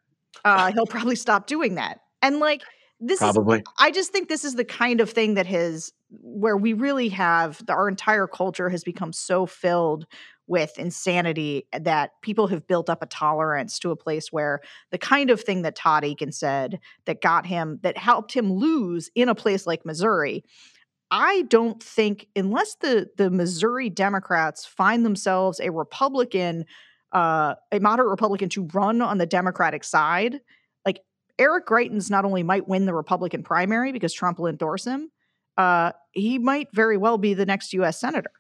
[0.44, 2.00] Uh, he'll probably stop doing that.
[2.22, 2.62] And like
[3.00, 3.58] this probably.
[3.58, 7.08] is, I just think this is the kind of thing that has where we really
[7.10, 10.06] have the, our entire culture has become so filled
[10.46, 15.30] with insanity that people have built up a tolerance to a place where the kind
[15.30, 19.34] of thing that Todd Akin said that got him that helped him lose in a
[19.34, 20.44] place like Missouri.
[21.10, 26.66] I don't think unless the the Missouri Democrats find themselves a Republican
[27.12, 30.40] uh, a moderate Republican to run on the Democratic side,
[31.40, 35.10] Eric Greitens not only might win the Republican primary because Trump will endorse him,
[35.56, 37.98] uh, he might very well be the next U.S.
[37.98, 38.30] senator.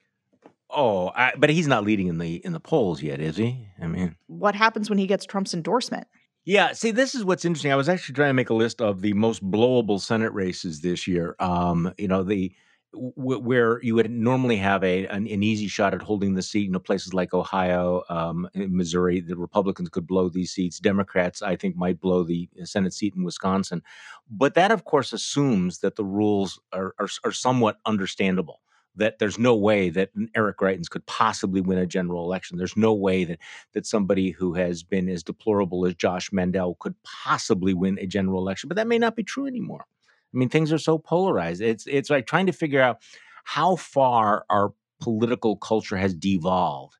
[0.68, 3.66] Oh, I, but he's not leading in the in the polls yet, is he?
[3.82, 6.06] I mean, what happens when he gets Trump's endorsement?
[6.44, 7.72] Yeah, see, this is what's interesting.
[7.72, 11.08] I was actually trying to make a list of the most blowable Senate races this
[11.08, 11.34] year.
[11.40, 12.52] Um, you know, the
[12.92, 16.64] where you would normally have a an, an, easy shot at holding the seat.
[16.64, 20.80] You know, places like Ohio, um, Missouri, the Republicans could blow these seats.
[20.80, 23.82] Democrats, I think, might blow the Senate seat in Wisconsin.
[24.28, 28.60] But that, of course, assumes that the rules are, are, are somewhat understandable
[28.96, 32.58] that there's no way that Eric Greitens could possibly win a general election.
[32.58, 33.38] There's no way that
[33.72, 38.40] that somebody who has been as deplorable as Josh Mandel could possibly win a general
[38.40, 38.68] election.
[38.68, 39.86] But that may not be true anymore.
[40.32, 41.60] I mean, things are so polarized.
[41.60, 42.98] It's it's like trying to figure out
[43.44, 46.96] how far our political culture has devolved,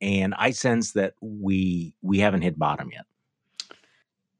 [0.00, 3.06] and I sense that we we haven't hit bottom yet,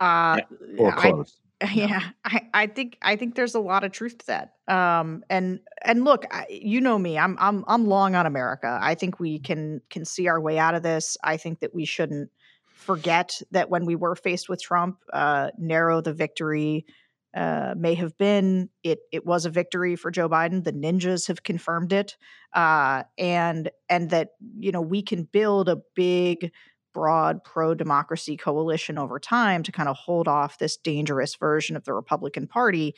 [0.00, 0.40] uh,
[0.78, 1.40] or close.
[1.60, 4.54] I, yeah, I, I think I think there's a lot of truth to that.
[4.68, 8.78] Um, and and look, I, you know me, I'm I'm I'm long on America.
[8.82, 11.16] I think we can can see our way out of this.
[11.24, 12.30] I think that we shouldn't
[12.74, 16.84] forget that when we were faced with Trump, uh, narrow the victory
[17.34, 18.70] uh, may have been.
[18.82, 20.62] It it was a victory for Joe Biden.
[20.64, 22.16] The ninjas have confirmed it,
[22.52, 26.52] uh, and and that you know we can build a big,
[26.92, 31.84] broad pro democracy coalition over time to kind of hold off this dangerous version of
[31.84, 32.94] the Republican Party.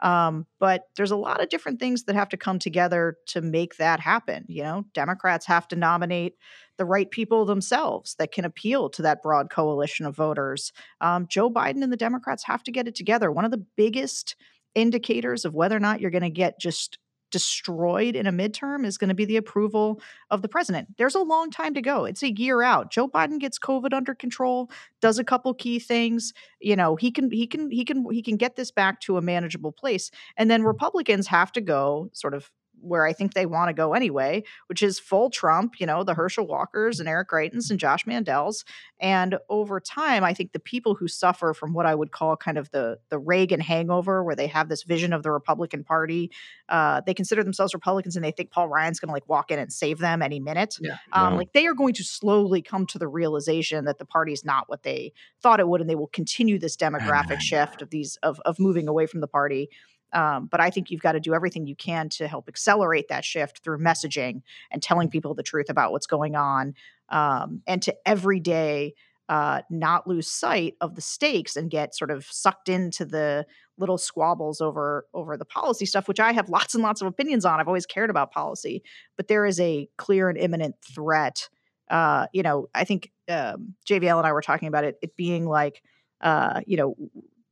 [0.00, 3.76] Um, but there's a lot of different things that have to come together to make
[3.76, 4.46] that happen.
[4.48, 6.36] You know, Democrats have to nominate
[6.80, 10.72] the right people themselves that can appeal to that broad coalition of voters.
[11.02, 13.30] Um, Joe Biden and the Democrats have to get it together.
[13.30, 14.34] One of the biggest
[14.74, 16.96] indicators of whether or not you're going to get just
[17.30, 20.00] destroyed in a midterm is going to be the approval
[20.30, 20.88] of the president.
[20.96, 22.06] There's a long time to go.
[22.06, 22.90] It's a year out.
[22.90, 24.70] Joe Biden gets COVID under control,
[25.02, 26.32] does a couple key things.
[26.62, 29.22] You know, he can he can he can he can get this back to a
[29.22, 30.10] manageable place.
[30.38, 32.50] And then Republicans have to go sort of
[32.82, 36.14] where I think they want to go anyway, which is full Trump, you know, the
[36.14, 38.64] Herschel Walkers and Eric Greitens and Josh Mandels.
[39.00, 42.58] And over time, I think the people who suffer from what I would call kind
[42.58, 46.30] of the the Reagan hangover, where they have this vision of the Republican Party,
[46.68, 49.58] uh, they consider themselves Republicans and they think Paul Ryan's going to like walk in
[49.58, 50.76] and save them any minute.
[50.80, 54.32] Yeah, um, Like they are going to slowly come to the realization that the party
[54.32, 55.12] is not what they
[55.42, 58.88] thought it would, and they will continue this demographic shift of these of of moving
[58.88, 59.68] away from the party.
[60.12, 63.24] Um, but I think you've got to do everything you can to help accelerate that
[63.24, 66.74] shift through messaging and telling people the truth about what's going on,
[67.08, 68.94] um, and to every day
[69.30, 73.46] uh, not lose sight of the stakes and get sort of sucked into the
[73.78, 77.44] little squabbles over over the policy stuff, which I have lots and lots of opinions
[77.44, 77.60] on.
[77.60, 78.82] I've always cared about policy,
[79.16, 81.48] but there is a clear and imminent threat.
[81.88, 84.96] Uh, you know, I think um, JVL and I were talking about it.
[85.00, 85.80] It being like,
[86.20, 86.96] uh, you know,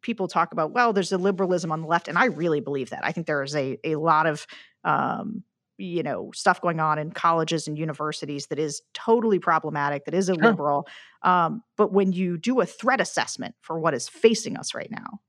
[0.03, 3.05] people talk about, well, there's a liberalism on the left, and I really believe that.
[3.05, 4.47] I think there is a a lot of
[4.85, 5.43] um,
[5.79, 10.29] you know stuff going on in colleges and universities that is totally problematic that is
[10.29, 10.87] illiberal
[11.23, 15.21] um, but when you do a threat assessment for what is facing us right now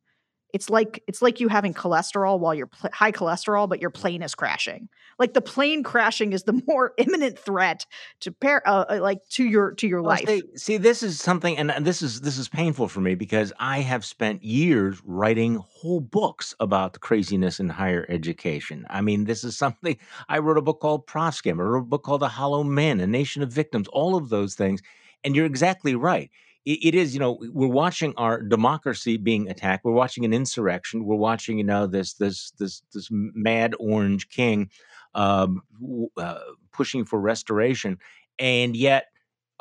[0.54, 4.22] it's like it's like you having cholesterol while you're pl- high cholesterol but your plane
[4.22, 4.90] is crashing.
[5.18, 7.86] Like the plane crashing is the more imminent threat
[8.22, 10.28] to pair uh, uh, like to your to your well, life.
[10.28, 13.80] see, see, this is something and this is this is painful for me because i
[13.80, 18.86] have spent years writing whole books about the craziness in higher education.
[18.90, 19.98] I mean this is something
[20.28, 23.08] i wrote a book called ProfScam i wrote a book called the hollow man a
[23.08, 24.82] nation of victims all of those things
[25.24, 26.30] and you're exactly right
[26.70, 29.84] it, it is, you know, we're watching our democracy being attacked.
[29.84, 31.04] We're watching an insurrection.
[31.04, 34.70] We're watching, you know, this this this this mad orange king
[35.16, 35.64] um,
[36.16, 36.40] uh,
[36.72, 37.98] pushing for restoration,
[38.38, 39.08] and yet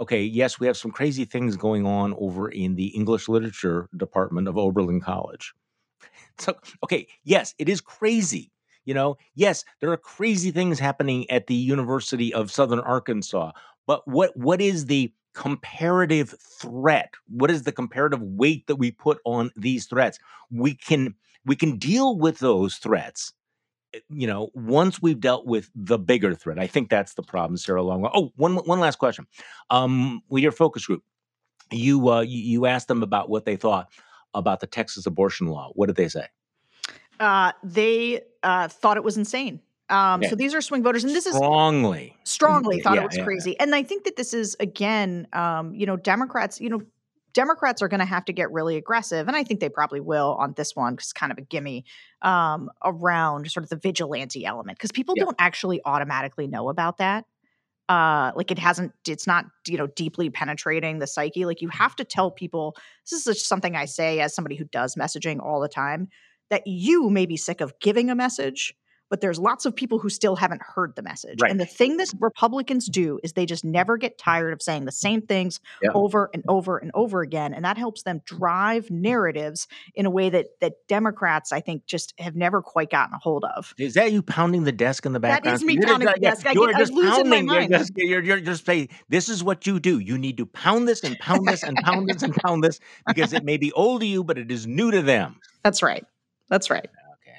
[0.01, 4.47] okay, yes, we have some crazy things going on over in the English literature department
[4.47, 5.55] of Oberlin College.
[6.39, 6.55] So,
[6.85, 8.53] okay, yes, it is crazy.
[8.85, 13.51] You know, yes, there are crazy things happening at the University of Southern Arkansas.
[13.89, 19.21] But what what is the comparative threat what is the comparative weight that we put
[19.25, 20.19] on these threats?
[20.51, 21.15] We can
[21.47, 23.33] we can deal with those threats
[23.95, 26.59] eh, you know once we've dealt with the bigger threat.
[26.59, 29.29] I think that's the problem sarah long oh one one last question.
[29.71, 31.05] Um with your focus group
[31.71, 33.87] you uh you, you asked them about what they thought
[34.35, 35.71] about the texas abortion law.
[35.77, 36.27] What did they say?
[37.21, 39.61] Uh they uh thought it was insane
[39.91, 40.31] um, yeah.
[40.31, 41.39] So these are swing voters, and this strongly,
[42.23, 43.59] is strongly strongly thought yeah, it was yeah, crazy.
[43.59, 46.83] And I think that this is again, um, you know, Democrats, you know,
[47.33, 50.37] Democrats are going to have to get really aggressive, and I think they probably will
[50.39, 51.85] on this one because it's kind of a gimme
[52.23, 57.25] um, around sort of the vigilante element because people don't actually automatically know about that.
[57.89, 61.47] Uh, like it hasn't, it's not, you know, deeply penetrating the psyche.
[61.47, 62.77] Like you have to tell people.
[63.11, 66.09] This is something I say as somebody who does messaging all the time
[66.51, 68.75] that you may be sick of giving a message
[69.09, 71.41] but there's lots of people who still haven't heard the message.
[71.41, 71.51] Right.
[71.51, 74.93] And the thing that Republicans do is they just never get tired of saying the
[74.93, 75.91] same things yeah.
[75.95, 77.55] over and over and over again.
[77.55, 82.15] And that helps them drive narratives in a way that that Democrats, I think, just
[82.19, 83.75] have never quite gotten a hold of.
[83.79, 85.59] Is that you pounding the desk in the background?
[85.59, 86.55] That is me you're pounding just, the desk.
[86.55, 87.49] You're I get, just pounding.
[87.49, 89.99] You're just, you're, you're just saying, this is what you do.
[89.99, 93.33] You need to pound this and pound this and pound this and pound this because
[93.33, 95.41] it may be old to you, but it is new to them.
[95.63, 96.05] That's right.
[96.49, 96.89] That's right.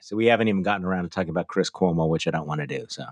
[0.01, 2.61] So we haven't even gotten around to talking about Chris Cuomo, which I don't want
[2.61, 2.85] to do.
[2.89, 3.05] So,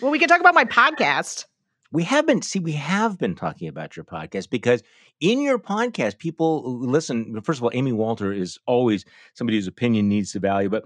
[0.00, 1.46] well, we can talk about my podcast.
[1.92, 4.82] We have been see we have been talking about your podcast because
[5.20, 7.40] in your podcast, people listen.
[7.42, 10.68] First of all, Amy Walter is always somebody whose opinion needs to value.
[10.68, 10.84] But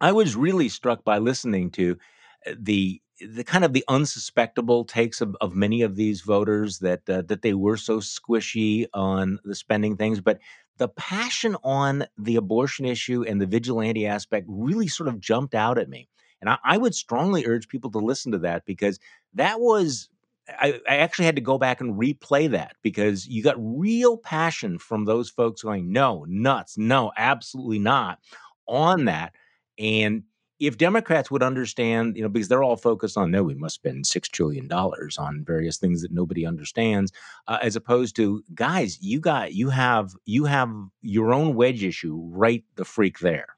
[0.00, 1.98] I was really struck by listening to
[2.46, 7.08] uh, the the kind of the unsuspectable takes of, of many of these voters that
[7.08, 10.38] uh, that they were so squishy on the spending things, but
[10.78, 15.78] the passion on the abortion issue and the vigilante aspect really sort of jumped out
[15.78, 16.08] at me.
[16.40, 18.98] And I, I would strongly urge people to listen to that because
[19.34, 20.08] that was,
[20.48, 24.78] I, I, actually had to go back and replay that because you got real passion
[24.78, 28.18] from those folks going, no, nuts, no, absolutely not
[28.66, 29.32] on that.
[29.78, 30.24] And
[30.58, 34.06] if Democrats would understand, you know, because they're all focused on, no, we must spend
[34.06, 37.12] six trillion dollars on various things that nobody understands,
[37.46, 40.70] uh, as opposed to, guys, you got, you have, you have
[41.02, 43.48] your own wedge issue right the freak there.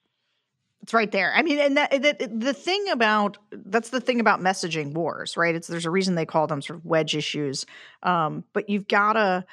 [0.83, 1.33] It's right there.
[1.35, 5.55] I mean, and that, the thing about that's the thing about messaging wars, right?
[5.55, 7.67] It's there's a reason they call them sort of wedge issues.
[8.05, 9.45] Um, but you've gotta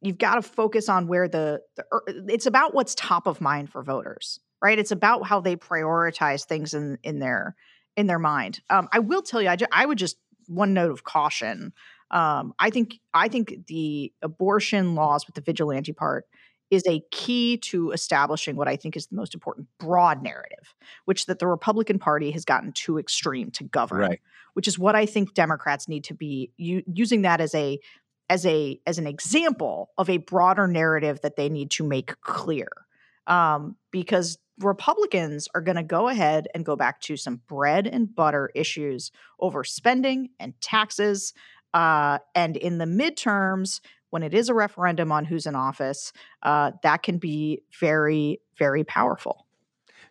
[0.00, 1.84] you've got to focus on where the, the
[2.28, 4.78] it's about what's top of mind for voters right?
[4.78, 7.56] It's about how they prioritize things in in their
[7.96, 8.60] in their mind.
[8.70, 11.72] Um, I will tell you, I, ju- I would just one note of caution.
[12.10, 16.26] Um, I think I think the abortion laws with the vigilante part
[16.70, 21.26] is a key to establishing what I think is the most important broad narrative, which
[21.26, 24.20] that the Republican Party has gotten too extreme to govern, Right.
[24.54, 27.78] which is what I think Democrats need to be u- using that as a
[28.30, 32.68] as a as an example of a broader narrative that they need to make clear,
[33.26, 38.14] um, because Republicans are going to go ahead and go back to some bread and
[38.14, 41.32] butter issues over spending and taxes.
[41.74, 43.80] Uh, and in the midterms,
[44.10, 48.84] when it is a referendum on who's in office, uh, that can be very, very
[48.84, 49.46] powerful.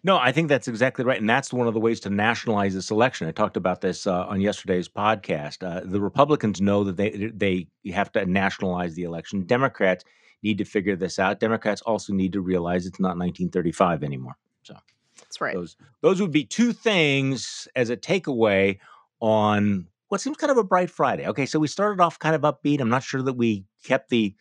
[0.04, 2.90] No, I think that's exactly right, and that's one of the ways to nationalize this
[2.90, 3.28] election.
[3.28, 5.62] I talked about this uh, on yesterday's podcast.
[5.64, 9.46] Uh, the Republicans know that they they have to nationalize the election.
[9.46, 10.04] Democrats
[10.44, 11.40] need to figure this out.
[11.40, 14.36] Democrats also need to realize it's not 1935 anymore.
[14.64, 14.76] So
[15.20, 15.54] That's right.
[15.56, 18.80] those those would be two things as a takeaway
[19.20, 21.28] on what seems kind of a bright Friday.
[21.28, 22.82] Okay, so we started off kind of upbeat.
[22.82, 24.36] I'm not sure that we kept the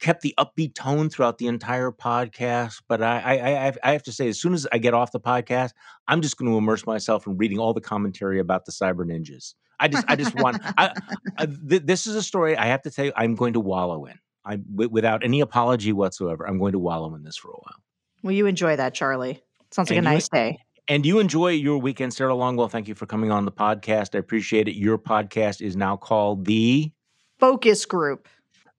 [0.00, 4.02] kept the upbeat tone throughout the entire podcast, but I I, I, have- I have
[4.04, 5.72] to say, as soon as I get off the podcast,
[6.08, 9.54] I'm just going to immerse myself in reading all the commentary about the cyber ninjas.
[9.78, 10.92] I just I just want I,
[11.38, 14.04] I, th- this is a story I have to tell you I'm going to wallow
[14.06, 14.18] in.
[14.44, 16.46] I wi- without any apology whatsoever.
[16.48, 17.76] I'm going to wallow in this for a while.
[18.22, 19.42] Will you enjoy that, Charlie?
[19.70, 20.58] Sounds like And a you- nice day.
[20.88, 22.68] And you enjoy your weekend, Sarah Longwell.
[22.70, 24.16] Thank you for coming on the podcast.
[24.16, 24.74] I appreciate it.
[24.74, 26.90] Your podcast is now called the
[27.38, 28.28] Focus group.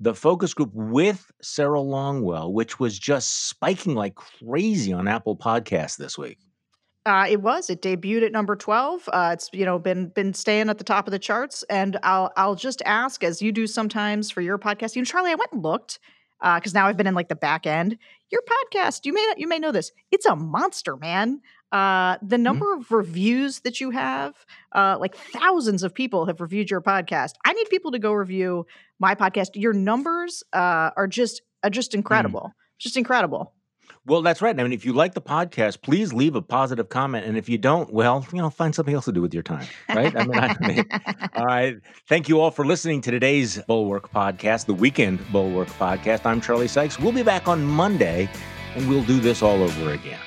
[0.01, 5.95] the focus group with Sarah Longwell, which was just spiking like crazy on Apple Podcasts
[5.95, 6.39] this week.
[7.05, 7.69] Uh, it was.
[7.69, 9.09] It debuted at number twelve.
[9.11, 11.63] Uh, it's you know been been staying at the top of the charts.
[11.63, 14.95] And I'll I'll just ask, as you do sometimes for your podcast.
[14.95, 15.99] You know, Charlie, I went and looked
[16.41, 17.97] because now I've been in like the back end.
[18.31, 19.91] Your podcast, you may you may know this.
[20.11, 21.41] It's a monster, man.
[21.73, 24.35] Uh, the number of reviews that you have,
[24.73, 27.31] uh, like thousands of people have reviewed your podcast.
[27.45, 28.65] I need people to go review
[28.99, 29.49] my podcast.
[29.55, 33.52] Your numbers uh, are just are just incredible, just incredible.
[34.05, 34.57] Well, that's right.
[34.59, 37.25] I mean, if you like the podcast, please leave a positive comment.
[37.25, 39.65] And if you don't, well, you know, find something else to do with your time,
[39.89, 40.13] right?
[40.15, 40.85] I mean, I mean
[41.35, 41.77] all right.
[42.07, 46.25] Thank you all for listening to today's Bulwark podcast, the Weekend Bulwark podcast.
[46.25, 46.99] I'm Charlie Sykes.
[46.99, 48.29] We'll be back on Monday
[48.75, 50.19] and we'll do this all over again.